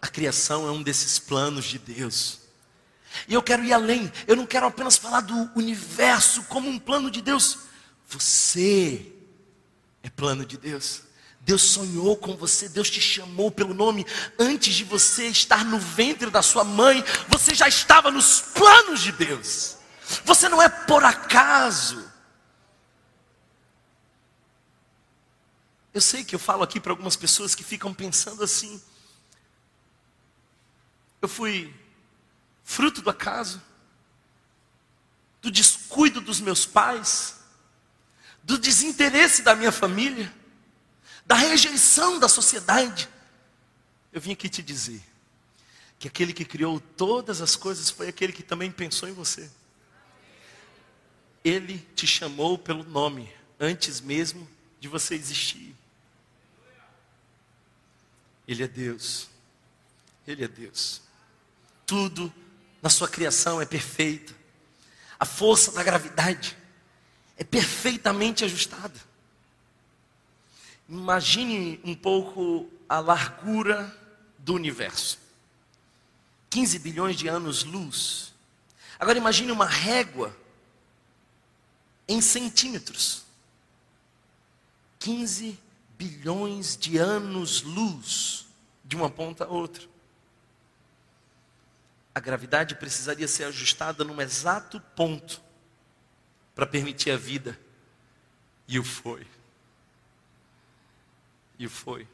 [0.01, 2.41] A criação é um desses planos de Deus.
[3.25, 7.09] E eu quero ir além, eu não quero apenas falar do universo como um plano
[7.09, 7.59] de Deus.
[8.09, 9.13] Você
[10.03, 11.03] é plano de Deus.
[11.45, 14.05] Deus sonhou com você, Deus te chamou pelo nome.
[14.39, 19.11] Antes de você estar no ventre da sua mãe, você já estava nos planos de
[19.11, 19.77] Deus.
[20.23, 22.09] Você não é por acaso.
[25.93, 28.81] Eu sei que eu falo aqui para algumas pessoas que ficam pensando assim.
[31.21, 31.73] Eu fui
[32.63, 33.61] fruto do acaso,
[35.41, 37.35] do descuido dos meus pais,
[38.43, 40.33] do desinteresse da minha família
[41.25, 43.09] da rejeição da sociedade.
[44.11, 45.01] Eu vim aqui te dizer
[45.97, 49.49] que aquele que criou todas as coisas foi aquele que também pensou em você.
[51.43, 54.47] Ele te chamou pelo nome antes mesmo
[54.79, 55.75] de você existir.
[58.47, 59.29] Ele é Deus.
[60.27, 61.01] Ele é Deus.
[61.85, 62.33] Tudo
[62.81, 64.35] na sua criação é perfeito.
[65.19, 66.57] A força da gravidade
[67.37, 68.99] é perfeitamente ajustada.
[70.87, 73.95] Imagine um pouco a largura
[74.37, 75.19] do universo.
[76.49, 78.33] 15 bilhões de anos-luz.
[78.99, 80.35] Agora imagine uma régua
[82.07, 83.23] em centímetros.
[84.99, 85.59] 15
[85.97, 88.45] bilhões de anos-luz
[88.83, 89.83] de uma ponta a outra.
[92.13, 95.41] A gravidade precisaria ser ajustada num exato ponto
[96.53, 97.59] para permitir a vida.
[98.67, 99.25] E o foi.
[101.63, 102.05] E foi.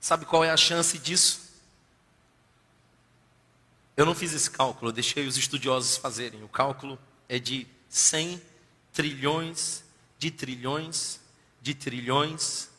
[0.00, 1.40] Sabe qual é a chance disso?
[3.96, 6.42] Eu não fiz esse cálculo, eu deixei os estudiosos fazerem.
[6.42, 6.98] O cálculo
[7.28, 8.42] é de 100
[8.92, 9.84] trilhões
[10.18, 11.20] de trilhões
[11.62, 12.70] de trilhões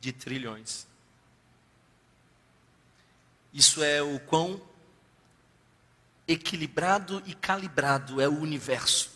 [0.00, 0.86] de trilhões.
[3.52, 4.62] Isso é o quão
[6.28, 9.10] equilibrado e calibrado é o universo.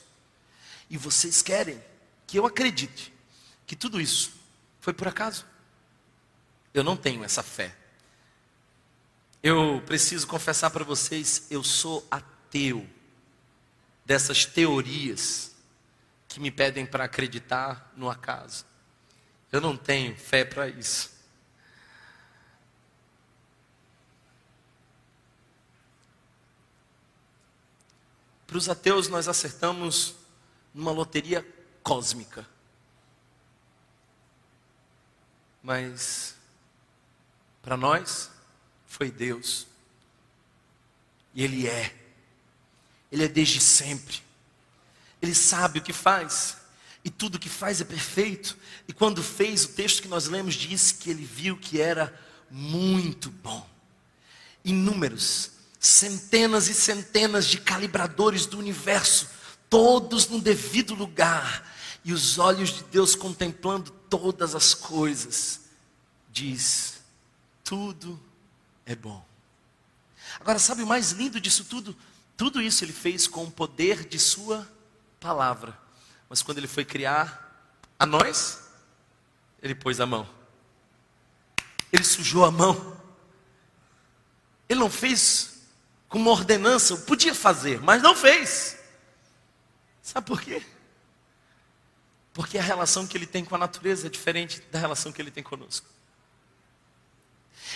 [0.90, 1.80] E vocês querem
[2.26, 3.14] que eu acredite
[3.64, 4.43] que tudo isso
[4.84, 5.46] foi por acaso?
[6.74, 7.74] Eu não tenho essa fé.
[9.42, 12.86] Eu preciso confessar para vocês, eu sou ateu
[14.04, 15.56] dessas teorias
[16.28, 18.66] que me pedem para acreditar no acaso.
[19.50, 21.10] Eu não tenho fé para isso.
[28.46, 30.14] Para os ateus, nós acertamos
[30.74, 31.42] numa loteria
[31.82, 32.46] cósmica.
[35.64, 36.34] Mas,
[37.62, 38.30] para nós,
[38.86, 39.66] foi Deus.
[41.34, 41.92] E Ele é.
[43.10, 44.22] Ele é desde sempre.
[45.22, 46.58] Ele sabe o que faz.
[47.02, 48.58] E tudo que faz é perfeito.
[48.86, 52.12] E quando fez, o texto que nós lemos diz que ele viu que era
[52.50, 53.66] muito bom.
[54.62, 55.50] Inúmeros,
[55.80, 59.30] centenas e centenas de calibradores do universo,
[59.70, 61.73] todos no devido lugar.
[62.04, 65.60] E os olhos de Deus contemplando todas as coisas,
[66.30, 67.00] diz:
[67.64, 68.20] tudo
[68.84, 69.24] é bom.
[70.38, 71.96] Agora, sabe o mais lindo disso tudo?
[72.36, 74.68] Tudo isso ele fez com o poder de Sua
[75.18, 75.78] palavra.
[76.28, 78.68] Mas quando ele foi criar a nós,
[79.62, 80.28] ele pôs a mão.
[81.90, 83.00] Ele sujou a mão.
[84.68, 85.60] Ele não fez
[86.08, 88.78] com uma ordenança, podia fazer, mas não fez.
[90.02, 90.64] Sabe por quê?
[92.34, 95.30] Porque a relação que ele tem com a natureza é diferente da relação que ele
[95.30, 95.86] tem conosco.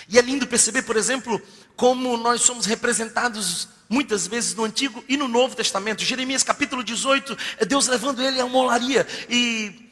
[0.07, 1.41] E é lindo perceber, por exemplo,
[1.77, 6.03] como nós somos representados muitas vezes no Antigo e no Novo Testamento.
[6.03, 9.89] Jeremias capítulo 18, é Deus levando ele a uma olaria e,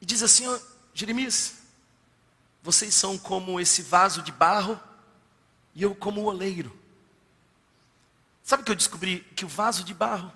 [0.00, 0.44] diz assim:
[0.92, 1.54] Jeremias,
[2.60, 4.78] vocês são como esse vaso de barro
[5.76, 6.76] e eu como o oleiro.
[8.42, 9.20] Sabe que eu descobri?
[9.36, 10.32] Que o vaso de barro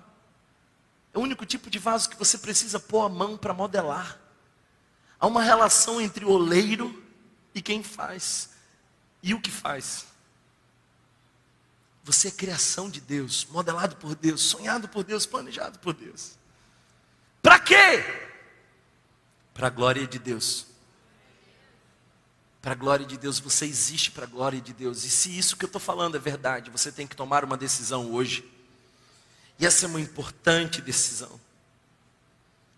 [1.13, 4.19] é o único tipo de vaso que você precisa pôr a mão para modelar.
[5.19, 7.03] Há uma relação entre o oleiro
[7.53, 8.49] e quem faz.
[9.21, 10.07] E o que faz?
[12.03, 16.37] Você é criação de Deus, modelado por Deus, sonhado por Deus, planejado por Deus.
[17.41, 18.03] Para quê?
[19.53, 20.65] Para a glória de Deus.
[22.61, 25.03] Para a glória de Deus, você existe para a glória de Deus.
[25.03, 28.11] E se isso que eu estou falando é verdade, você tem que tomar uma decisão
[28.11, 28.49] hoje.
[29.59, 31.39] E essa é uma importante decisão.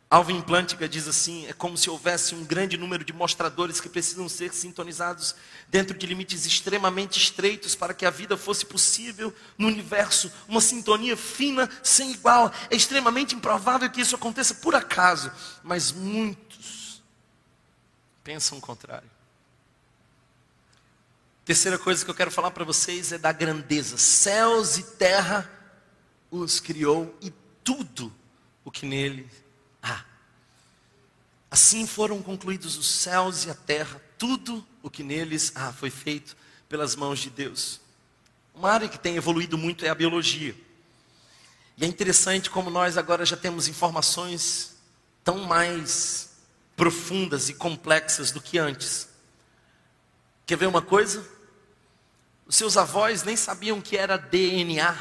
[0.09, 4.29] Alvin Plantinga diz assim: é como se houvesse um grande número de mostradores que precisam
[4.29, 5.35] ser sintonizados
[5.67, 10.31] dentro de limites extremamente estreitos para que a vida fosse possível no universo.
[10.47, 12.51] Uma sintonia fina, sem igual.
[12.69, 15.31] É extremamente improvável que isso aconteça por acaso,
[15.63, 17.03] mas muitos
[18.23, 19.09] pensam o contrário.
[21.43, 23.97] Terceira coisa que eu quero falar para vocês é da grandeza.
[23.97, 25.54] Céus e terra
[26.39, 27.31] os criou e
[27.63, 28.13] tudo
[28.63, 29.29] o que nele
[29.81, 30.03] há.
[31.49, 36.35] Assim foram concluídos os céus e a terra, tudo o que neles há foi feito
[36.67, 37.79] pelas mãos de Deus.
[38.53, 40.55] Uma área que tem evoluído muito é a biologia.
[41.77, 44.75] E é interessante como nós agora já temos informações
[45.23, 46.31] tão mais
[46.75, 49.09] profundas e complexas do que antes.
[50.45, 51.25] Quer ver uma coisa?
[52.45, 54.95] Os seus avós nem sabiam que era DNA.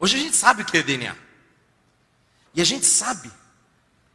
[0.00, 1.14] Hoje a gente sabe o que é DNA.
[2.54, 3.30] E a gente sabe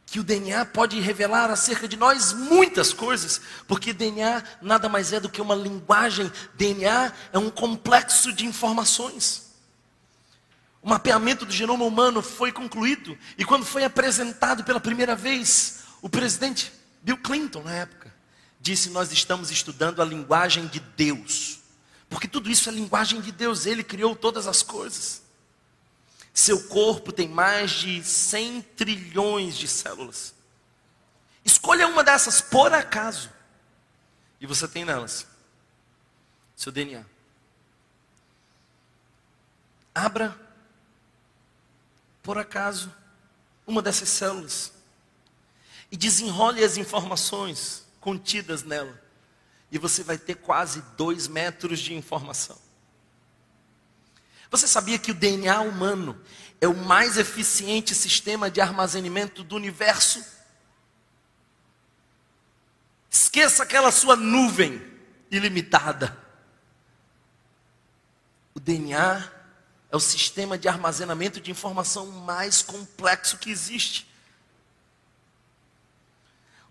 [0.04, 5.20] que o DNA pode revelar acerca de nós muitas coisas, porque DNA nada mais é
[5.20, 9.54] do que uma linguagem, DNA é um complexo de informações.
[10.82, 16.08] O mapeamento do genoma humano foi concluído, e quando foi apresentado pela primeira vez, o
[16.08, 16.72] presidente
[17.02, 18.14] Bill Clinton, na época,
[18.60, 21.60] disse: Nós estamos estudando a linguagem de Deus,
[22.08, 25.25] porque tudo isso é linguagem de Deus, Ele criou todas as coisas.
[26.36, 30.34] Seu corpo tem mais de 100 trilhões de células.
[31.42, 33.32] Escolha uma dessas por acaso.
[34.38, 35.26] E você tem nelas
[36.54, 37.06] seu DNA.
[39.94, 40.38] Abra,
[42.22, 42.92] por acaso,
[43.66, 44.72] uma dessas células
[45.90, 49.02] e desenrole as informações contidas nela.
[49.72, 52.65] E você vai ter quase dois metros de informação.
[54.50, 56.20] Você sabia que o DNA humano
[56.60, 60.24] é o mais eficiente sistema de armazenamento do universo?
[63.10, 64.82] Esqueça aquela sua nuvem
[65.30, 66.16] ilimitada.
[68.54, 69.32] O DNA
[69.90, 74.06] é o sistema de armazenamento de informação mais complexo que existe.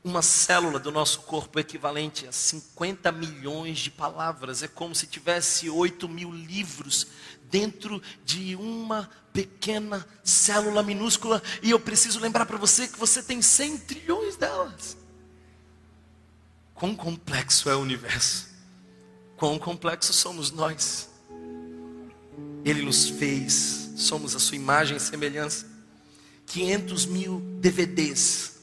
[0.04, 4.62] Uma célula do nosso corpo é equivalente a 50 milhões de palavras.
[4.62, 7.08] É como se tivesse 8 mil livros
[7.50, 11.42] dentro de uma pequena célula minúscula.
[11.62, 14.98] E eu preciso lembrar para você que você tem 100 trilhões delas.
[16.74, 18.48] Quão complexo é o universo.
[19.38, 21.10] Quão complexo somos nós.
[22.64, 25.68] Ele nos fez, somos a sua imagem e semelhança.
[26.48, 28.56] 500 mil DVDs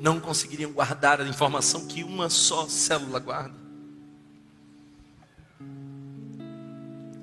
[0.00, 3.65] não conseguiriam guardar a informação que uma só célula guarda.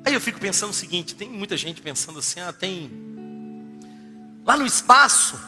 [0.06, 2.92] Aí eu fico pensando o seguinte: tem muita gente pensando assim, ah, tem.
[4.46, 5.40] Lá no espaço,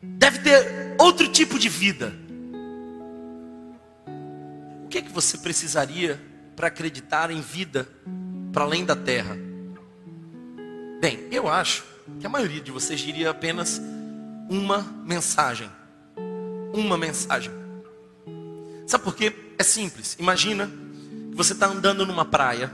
[0.00, 2.12] deve ter outro tipo de vida.
[4.84, 6.20] O que é que você precisaria
[6.56, 7.88] para acreditar em vida
[8.52, 9.36] para além da Terra?
[11.00, 11.84] Bem, eu acho
[12.20, 13.80] que a maioria de vocês diria apenas
[14.48, 15.70] uma mensagem
[16.72, 17.52] uma mensagem.
[18.86, 19.32] Sabe por quê?
[19.58, 20.16] É simples.
[20.18, 20.66] Imagina
[21.30, 22.70] que você está andando numa praia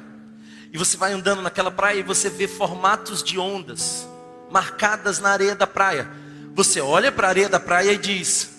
[0.73, 4.07] e você vai andando naquela praia e você vê formatos de ondas
[4.51, 6.11] marcadas na areia da praia.
[6.55, 8.51] Você olha para a areia da praia e diz: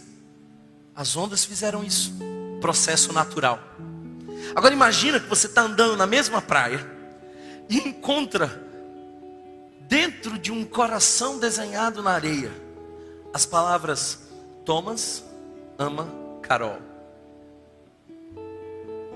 [0.95, 2.13] as ondas fizeram isso,
[2.61, 3.59] processo natural.
[4.55, 6.85] Agora imagina que você está andando na mesma praia
[7.69, 8.67] e encontra
[9.87, 12.51] dentro de um coração desenhado na areia
[13.33, 14.19] as palavras
[14.65, 15.23] Thomas
[15.77, 16.07] ama
[16.41, 16.77] Carol.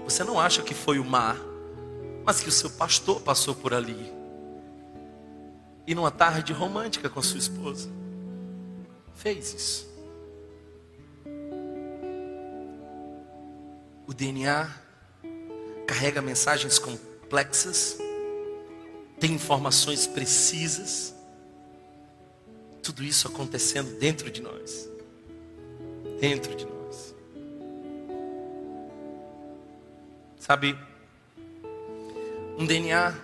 [0.04, 1.38] Você não acha que foi o mar,
[2.26, 4.11] mas que o seu pastor passou por ali.
[5.86, 7.89] E numa tarde romântica com sua esposa,
[9.15, 9.93] fez isso.
[14.07, 14.69] O DNA
[15.88, 17.97] carrega mensagens complexas,
[19.19, 21.13] tem informações precisas,
[22.82, 24.93] tudo isso acontecendo dentro de nós
[26.24, 27.13] dentro de nós.
[30.39, 30.78] Sabe,
[32.58, 33.16] um DNA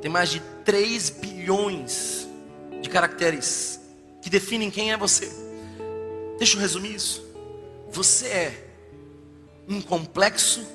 [0.00, 2.28] tem mais de 3 bilhões
[2.82, 3.80] de caracteres
[4.20, 5.30] que definem quem é você.
[6.38, 7.24] Deixa eu resumir isso.
[7.90, 8.68] Você é
[9.68, 10.66] um complexo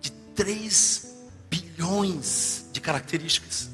[0.00, 1.14] de 3
[1.50, 3.68] bilhões de características.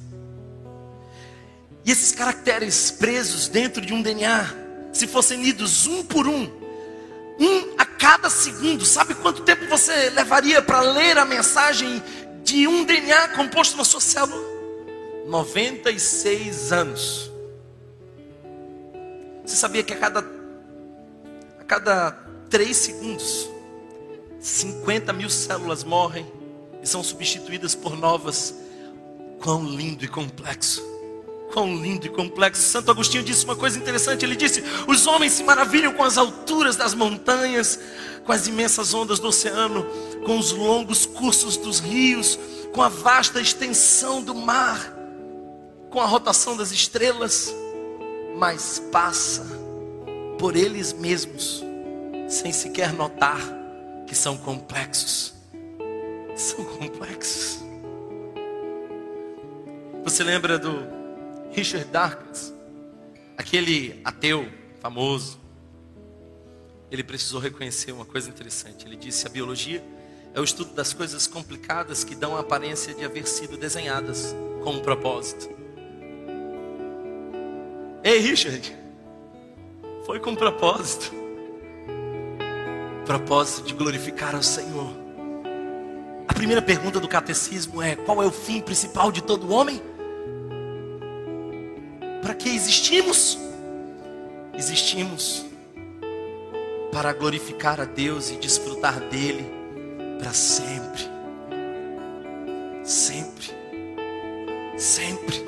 [1.84, 4.54] E esses caracteres presos dentro de um DNA
[4.92, 6.50] se fossem lidos um por um,
[7.38, 12.02] um a cada segundo, sabe quanto tempo você levaria para ler a mensagem
[12.48, 14.42] de um DNA composto na sua célula?
[15.26, 17.30] 96 anos.
[19.44, 20.20] Você sabia que a cada,
[21.60, 22.12] a cada
[22.48, 23.50] 3 segundos,
[24.40, 26.26] 50 mil células morrem
[26.82, 28.54] e são substituídas por novas?
[29.40, 30.82] Quão lindo e complexo.
[31.52, 32.62] Quão lindo e complexo.
[32.62, 34.24] Santo Agostinho disse uma coisa interessante.
[34.24, 37.78] Ele disse: Os homens se maravilham com as alturas das montanhas,
[38.24, 39.86] com as imensas ondas do oceano,
[40.24, 42.38] com os longos cursos dos rios,
[42.72, 44.94] com a vasta extensão do mar,
[45.90, 47.54] com a rotação das estrelas,
[48.36, 49.46] mas passa
[50.38, 51.64] por eles mesmos,
[52.28, 53.40] sem sequer notar
[54.06, 55.34] que são complexos.
[56.36, 57.58] São complexos.
[60.04, 60.97] Você lembra do
[61.52, 62.52] Richard Dawkins,
[63.36, 64.48] aquele ateu
[64.80, 65.38] famoso,
[66.90, 68.86] ele precisou reconhecer uma coisa interessante.
[68.86, 69.84] Ele disse: a biologia
[70.34, 74.72] é o estudo das coisas complicadas que dão a aparência de haver sido desenhadas com
[74.72, 75.48] um propósito.
[78.02, 78.76] Ei, Richard,
[80.06, 81.18] foi com propósito
[83.08, 84.90] propósito de glorificar ao Senhor.
[86.28, 89.80] A primeira pergunta do catecismo é: qual é o fim principal de todo homem?
[92.38, 93.38] Que existimos?
[94.54, 95.44] Existimos
[96.92, 99.44] para glorificar a Deus e desfrutar dele
[100.18, 101.02] para sempre.
[102.84, 103.46] Sempre.
[104.76, 105.44] Sempre.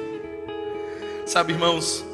[1.26, 2.04] Sabe, irmãos?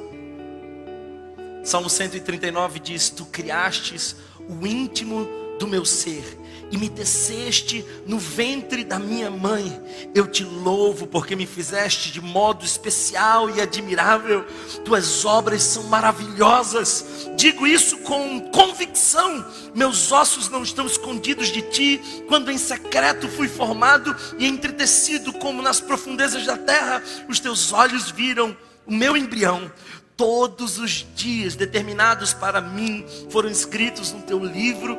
[1.64, 4.16] Salmo 139 diz: Tu criastes
[4.48, 5.26] o íntimo
[5.58, 6.24] do meu ser
[6.70, 9.80] e me teceste no ventre da minha mãe.
[10.14, 14.44] Eu te louvo porque me fizeste de modo especial e admirável.
[14.84, 17.28] Tuas obras são maravilhosas.
[17.36, 19.44] Digo isso com convicção.
[19.74, 22.00] Meus ossos não estão escondidos de ti.
[22.28, 28.10] Quando em secreto fui formado e entretecido como nas profundezas da terra, os teus olhos
[28.10, 28.56] viram
[28.86, 29.70] o meu embrião.
[30.16, 34.96] Todos os dias determinados para mim foram escritos no teu livro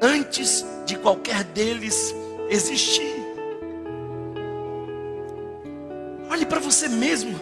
[0.00, 2.14] antes de qualquer deles
[2.48, 3.14] existir.
[6.30, 7.38] Olhe para você mesmo.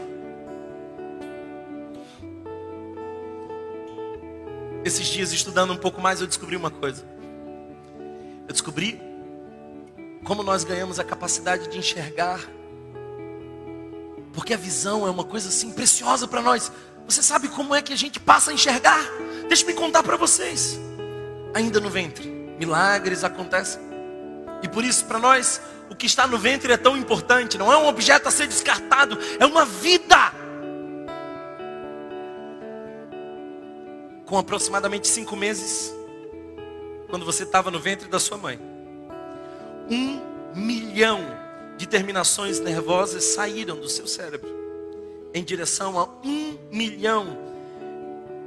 [4.85, 7.05] Esses dias, estudando um pouco mais, eu descobri uma coisa.
[8.47, 9.01] Eu descobri
[10.25, 12.41] como nós ganhamos a capacidade de enxergar.
[14.33, 16.73] Porque a visão é uma coisa assim preciosa para nós.
[17.07, 19.01] Você sabe como é que a gente passa a enxergar?
[19.49, 20.79] Deixa me contar para vocês.
[21.55, 23.81] Ainda no ventre milagres acontecem.
[24.63, 27.57] E por isso, para nós, o que está no ventre é tão importante.
[27.57, 30.33] Não é um objeto a ser descartado, é uma vida.
[34.27, 35.95] Com aproximadamente cinco meses,
[37.09, 38.61] quando você estava no ventre da sua mãe,
[39.91, 40.21] um
[40.55, 41.21] milhão
[41.77, 44.59] de terminações nervosas saíram do seu cérebro
[45.33, 47.39] em direção a um milhão,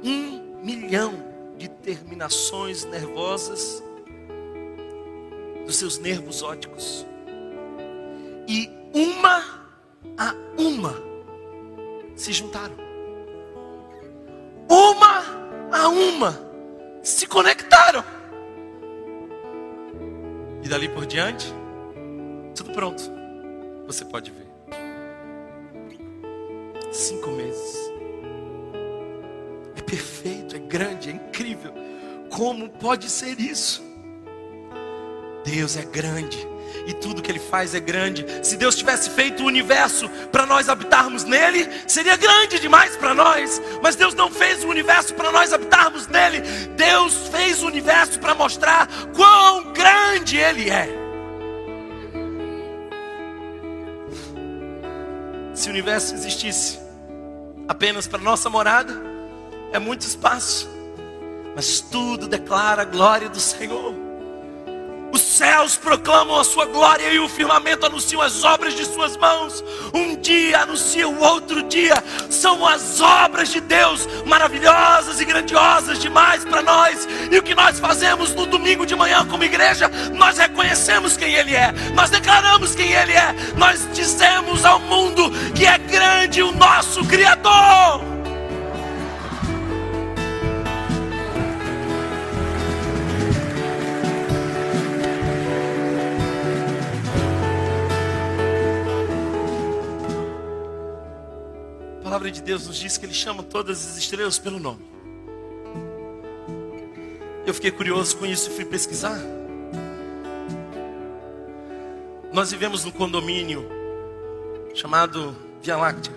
[0.04, 1.14] um milhão
[1.56, 3.82] de terminações nervosas
[5.64, 7.06] dos seus nervos ópticos.
[8.48, 9.38] E uma
[10.18, 10.94] a uma
[12.16, 12.76] se juntaram.
[14.68, 15.22] Uma
[15.72, 16.38] a uma
[17.02, 18.04] se conectaram.
[20.62, 21.52] E dali por diante,
[22.54, 23.02] tudo pronto.
[23.86, 24.46] Você pode ver.
[26.92, 27.92] Cinco meses.
[29.76, 31.72] É perfeito, é grande, é incrível.
[32.30, 33.91] Como pode ser isso?
[35.44, 36.52] Deus é grande
[36.86, 38.24] e tudo que Ele faz é grande.
[38.42, 43.60] Se Deus tivesse feito o universo para nós habitarmos nele, seria grande demais para nós.
[43.82, 46.40] Mas Deus não fez o universo para nós habitarmos nele.
[46.76, 50.88] Deus fez o universo para mostrar quão grande Ele é.
[55.54, 56.80] Se o universo existisse
[57.68, 58.92] apenas para nossa morada,
[59.72, 60.68] é muito espaço.
[61.54, 64.01] Mas tudo declara a glória do Senhor.
[65.12, 69.62] Os céus proclamam a sua glória e o firmamento anuncia as obras de suas mãos.
[69.92, 72.02] Um dia anuncia o outro dia.
[72.30, 77.06] São as obras de Deus maravilhosas e grandiosas demais para nós.
[77.30, 81.54] E o que nós fazemos no domingo de manhã como igreja, nós reconhecemos quem Ele
[81.54, 81.72] é.
[81.94, 83.34] Nós declaramos quem Ele é.
[83.58, 88.11] Nós dizemos ao mundo que é grande o nosso Criador.
[102.12, 104.84] Palavra de Deus nos diz que Ele chama todas as estrelas pelo nome.
[107.46, 109.18] Eu fiquei curioso com isso e fui pesquisar.
[112.30, 113.66] Nós vivemos num condomínio
[114.74, 116.12] chamado Via Láctea,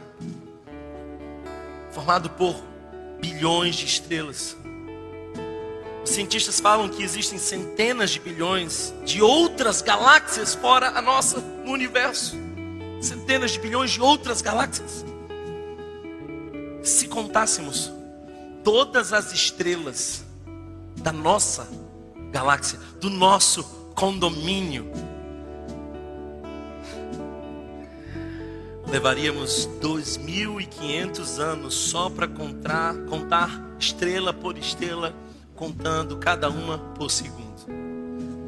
[1.91, 2.62] formado por
[3.22, 4.58] bilhões de estrelas.
[6.04, 11.72] Os cientistas falam que existem centenas de bilhões de outras galáxias fora a nossa no
[11.72, 12.36] universo.
[13.00, 15.06] Centenas de bilhões de outras galáxias
[16.86, 17.92] se contássemos
[18.64, 20.24] todas as estrelas
[20.98, 21.68] da nossa
[22.32, 23.64] galáxia, do nosso
[23.96, 24.92] condomínio,
[28.88, 35.14] levaríamos 2.500 anos só para contar, contar estrela por estrela,
[35.56, 37.66] contando cada uma por segundo.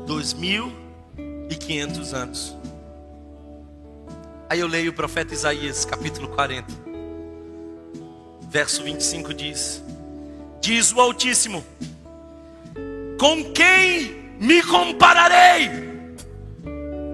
[0.06, 2.56] 2.500 anos.
[4.50, 6.87] Aí eu leio o profeta Isaías, capítulo 40
[8.48, 9.84] verso 25 diz:
[10.62, 11.64] Diz o Altíssimo:
[13.20, 15.88] Com quem me compararei?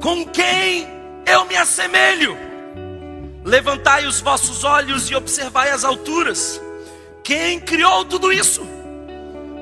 [0.02, 0.88] Com quem
[1.26, 2.38] eu me assemelho?
[3.44, 6.62] Levantai os vossos olhos e observai as alturas.
[7.24, 8.66] Quem criou tudo isso?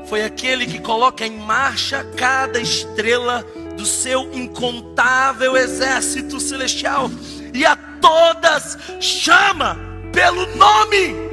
[0.08, 3.46] Foi aquele que coloca em marcha cada estrela
[3.78, 7.10] do seu incontável exército celestial
[7.54, 9.78] e a todas chama
[10.12, 11.31] pelo nome.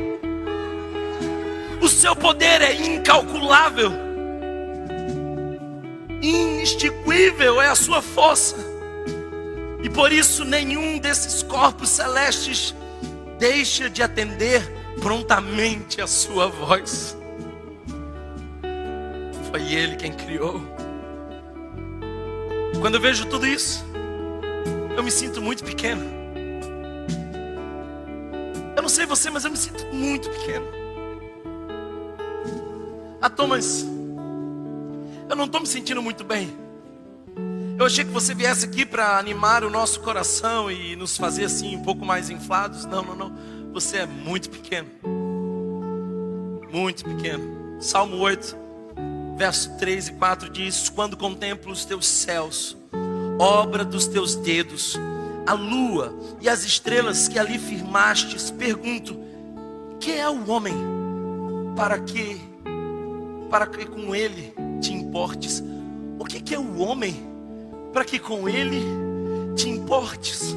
[1.89, 3.91] O seu poder é incalculável,
[6.21, 8.57] inextinguível é a sua força,
[9.83, 12.75] e por isso nenhum desses corpos celestes
[13.39, 14.61] deixa de atender
[15.01, 17.17] prontamente a sua voz.
[19.51, 20.61] Foi Ele quem criou,
[22.83, 23.83] Quando eu vejo tudo isso,
[24.95, 26.05] eu me sinto muito pequeno.
[28.77, 30.78] Eu não sei você, mas eu me sinto muito pequeno.
[33.21, 33.85] Ah, Thomas,
[35.29, 36.57] eu não estou me sentindo muito bem.
[37.77, 41.77] Eu achei que você viesse aqui para animar o nosso coração e nos fazer assim
[41.77, 42.85] um pouco mais inflados.
[42.85, 43.33] Não, não, não.
[43.73, 44.89] Você é muito pequeno.
[46.73, 47.81] Muito pequeno.
[47.81, 48.57] Salmo 8,
[49.37, 52.77] verso 3 e 4 diz: Quando contemplo os teus céus,
[53.39, 54.97] obra dos teus dedos,
[55.45, 59.17] a lua e as estrelas que ali firmastes, pergunto:
[59.99, 60.75] que é o homem
[61.77, 62.41] para que
[63.49, 65.63] para que com ele te importes?
[66.19, 67.17] O que, que é o homem
[67.93, 68.83] para que com ele
[69.57, 70.55] te importes?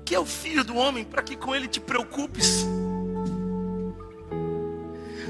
[0.00, 2.66] O que é o filho do homem para que com ele te preocupes?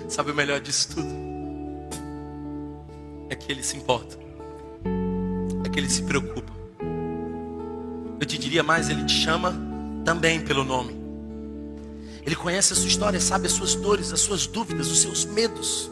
[0.08, 1.08] Sabe o melhor disso tudo?
[3.28, 4.18] É que ele se importa,
[5.64, 6.52] é que ele se preocupa.
[8.18, 9.54] Eu te diria mais, ele te chama
[10.04, 10.99] também pelo nome.
[12.24, 15.90] Ele conhece a sua história, sabe as suas dores, as suas dúvidas, os seus medos.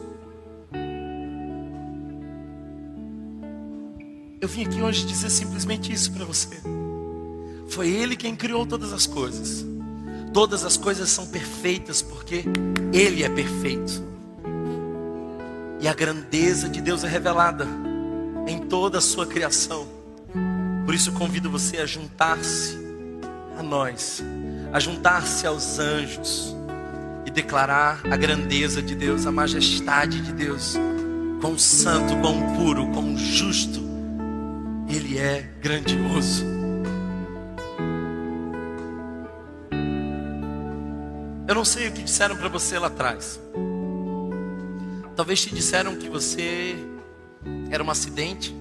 [4.41, 6.49] Eu vim aqui hoje dizer simplesmente isso para você.
[7.69, 9.65] Foi Ele quem criou todas as coisas.
[10.33, 12.45] Todas as coisas são perfeitas porque
[12.93, 14.03] Ele é perfeito.
[15.81, 17.67] E a grandeza de Deus é revelada
[18.47, 19.87] em toda a sua criação.
[20.85, 22.77] Por isso convido você a juntar-se
[23.57, 24.23] a nós
[24.71, 26.55] a juntar-se aos anjos
[27.25, 30.75] e declarar a grandeza de Deus, a majestade de Deus,
[31.41, 33.87] quão santo, quão puro, quão justo
[34.87, 36.45] Ele é grandioso.
[41.47, 43.39] Eu não sei o que disseram para você lá atrás.
[45.15, 46.75] Talvez te disseram que você
[47.71, 48.55] era um acidente.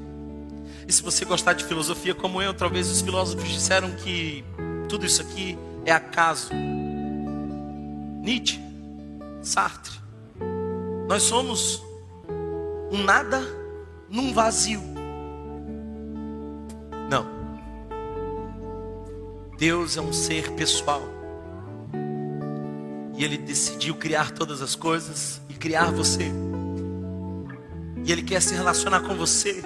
[0.86, 4.42] E se você gostar de filosofia como eu, talvez os filósofos disseram que
[4.88, 5.59] tudo isso aqui
[5.89, 6.53] é acaso.
[8.22, 8.61] Nietzsche,
[9.43, 9.99] Sartre.
[11.09, 11.82] Nós somos
[12.91, 13.41] um nada
[14.09, 14.82] num vazio.
[17.09, 17.26] Não.
[19.59, 21.03] Deus é um ser pessoal.
[23.16, 26.30] E Ele decidiu criar todas as coisas e criar você.
[28.05, 29.62] E Ele quer se relacionar com você.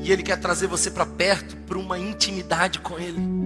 [0.00, 3.41] E Ele quer trazer você para perto, para uma intimidade com Ele.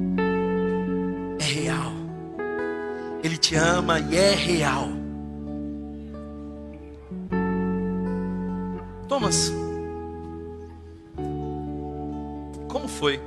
[3.27, 4.87] Ele te ama e é real.
[9.09, 9.53] Thomas,
[12.68, 13.20] como foi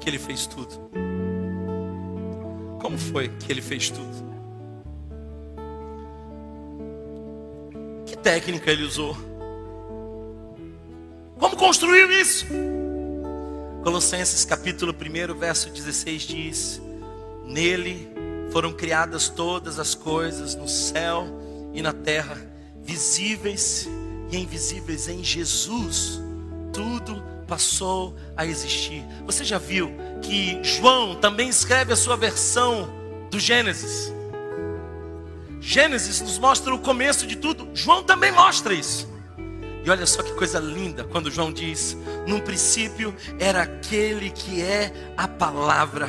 [0.00, 0.80] que ele fez tudo?
[2.80, 4.10] Como foi que ele fez tudo?
[8.06, 9.16] Que técnica ele usou?
[11.38, 12.46] Como construiu isso?
[13.84, 16.82] Colossenses capítulo 1, verso 16 diz:
[17.46, 18.19] Nele
[18.50, 21.26] foram criadas todas as coisas no céu
[21.72, 22.36] e na terra,
[22.82, 23.88] visíveis
[24.30, 26.20] e invisíveis em Jesus.
[26.72, 29.04] Tudo passou a existir.
[29.26, 29.90] Você já viu
[30.22, 32.88] que João também escreve a sua versão
[33.30, 34.12] do Gênesis?
[35.60, 37.68] Gênesis nos mostra o começo de tudo.
[37.74, 39.08] João também mostra isso.
[39.84, 41.96] E olha só que coisa linda quando João diz:
[42.26, 46.08] No princípio era aquele que é a palavra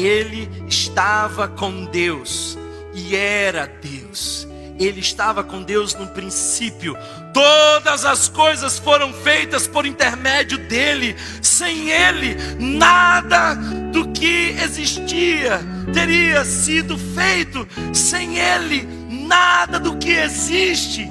[0.00, 2.58] ele estava com Deus
[2.94, 4.46] e era Deus.
[4.78, 6.96] Ele estava com Deus no princípio.
[7.32, 11.16] Todas as coisas foram feitas por intermédio dele.
[11.40, 13.54] Sem ele, nada
[13.92, 15.60] do que existia
[15.94, 17.66] teria sido feito.
[17.94, 18.86] Sem ele,
[19.26, 21.10] nada do que existe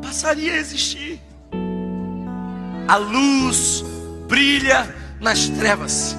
[0.00, 1.20] passaria a existir.
[2.88, 3.84] A luz
[4.26, 6.16] brilha nas trevas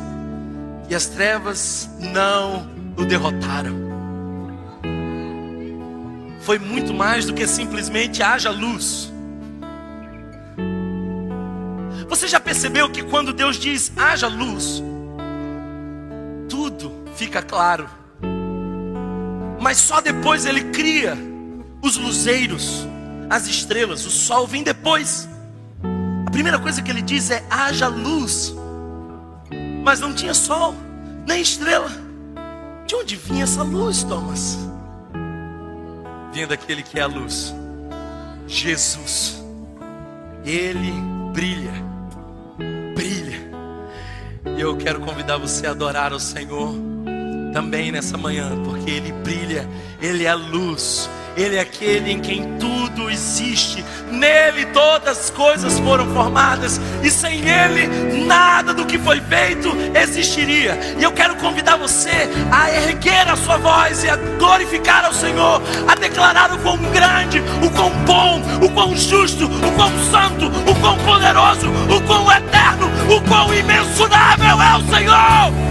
[0.92, 2.68] e as trevas não
[2.98, 3.74] o derrotaram.
[6.42, 9.10] Foi muito mais do que simplesmente haja luz.
[12.10, 14.84] Você já percebeu que quando Deus diz haja luz,
[16.50, 17.88] tudo fica claro.
[19.62, 21.18] Mas só depois ele cria
[21.82, 22.86] os luzeiros,
[23.30, 25.30] as estrelas, o sol vem depois.
[26.28, 28.54] A primeira coisa que ele diz é haja luz
[29.84, 30.76] mas não tinha sol,
[31.28, 31.90] nem estrela.
[32.86, 34.58] De onde vinha essa luz, Thomas?
[36.34, 37.54] Vinha daquele que é a luz,
[38.48, 39.42] Jesus.
[40.46, 40.92] Ele
[41.34, 41.74] brilha,
[42.96, 43.52] brilha.
[44.58, 46.74] E eu quero convidar você a adorar o Senhor
[47.54, 49.68] também nessa manhã, porque Ele brilha,
[50.02, 53.84] Ele é a luz, Ele é aquele em quem tudo existe.
[54.12, 57.88] Nele todas as coisas foram formadas e sem ele
[58.26, 60.78] nada do que foi feito existiria.
[61.00, 65.62] E eu quero convidar você a erguer a sua voz e a glorificar ao Senhor,
[65.88, 70.76] a declarar o quão grande, o quão bom, o quão justo, o quão santo, o
[70.80, 75.71] quão poderoso, o quão eterno, o quão imensurável é o Senhor.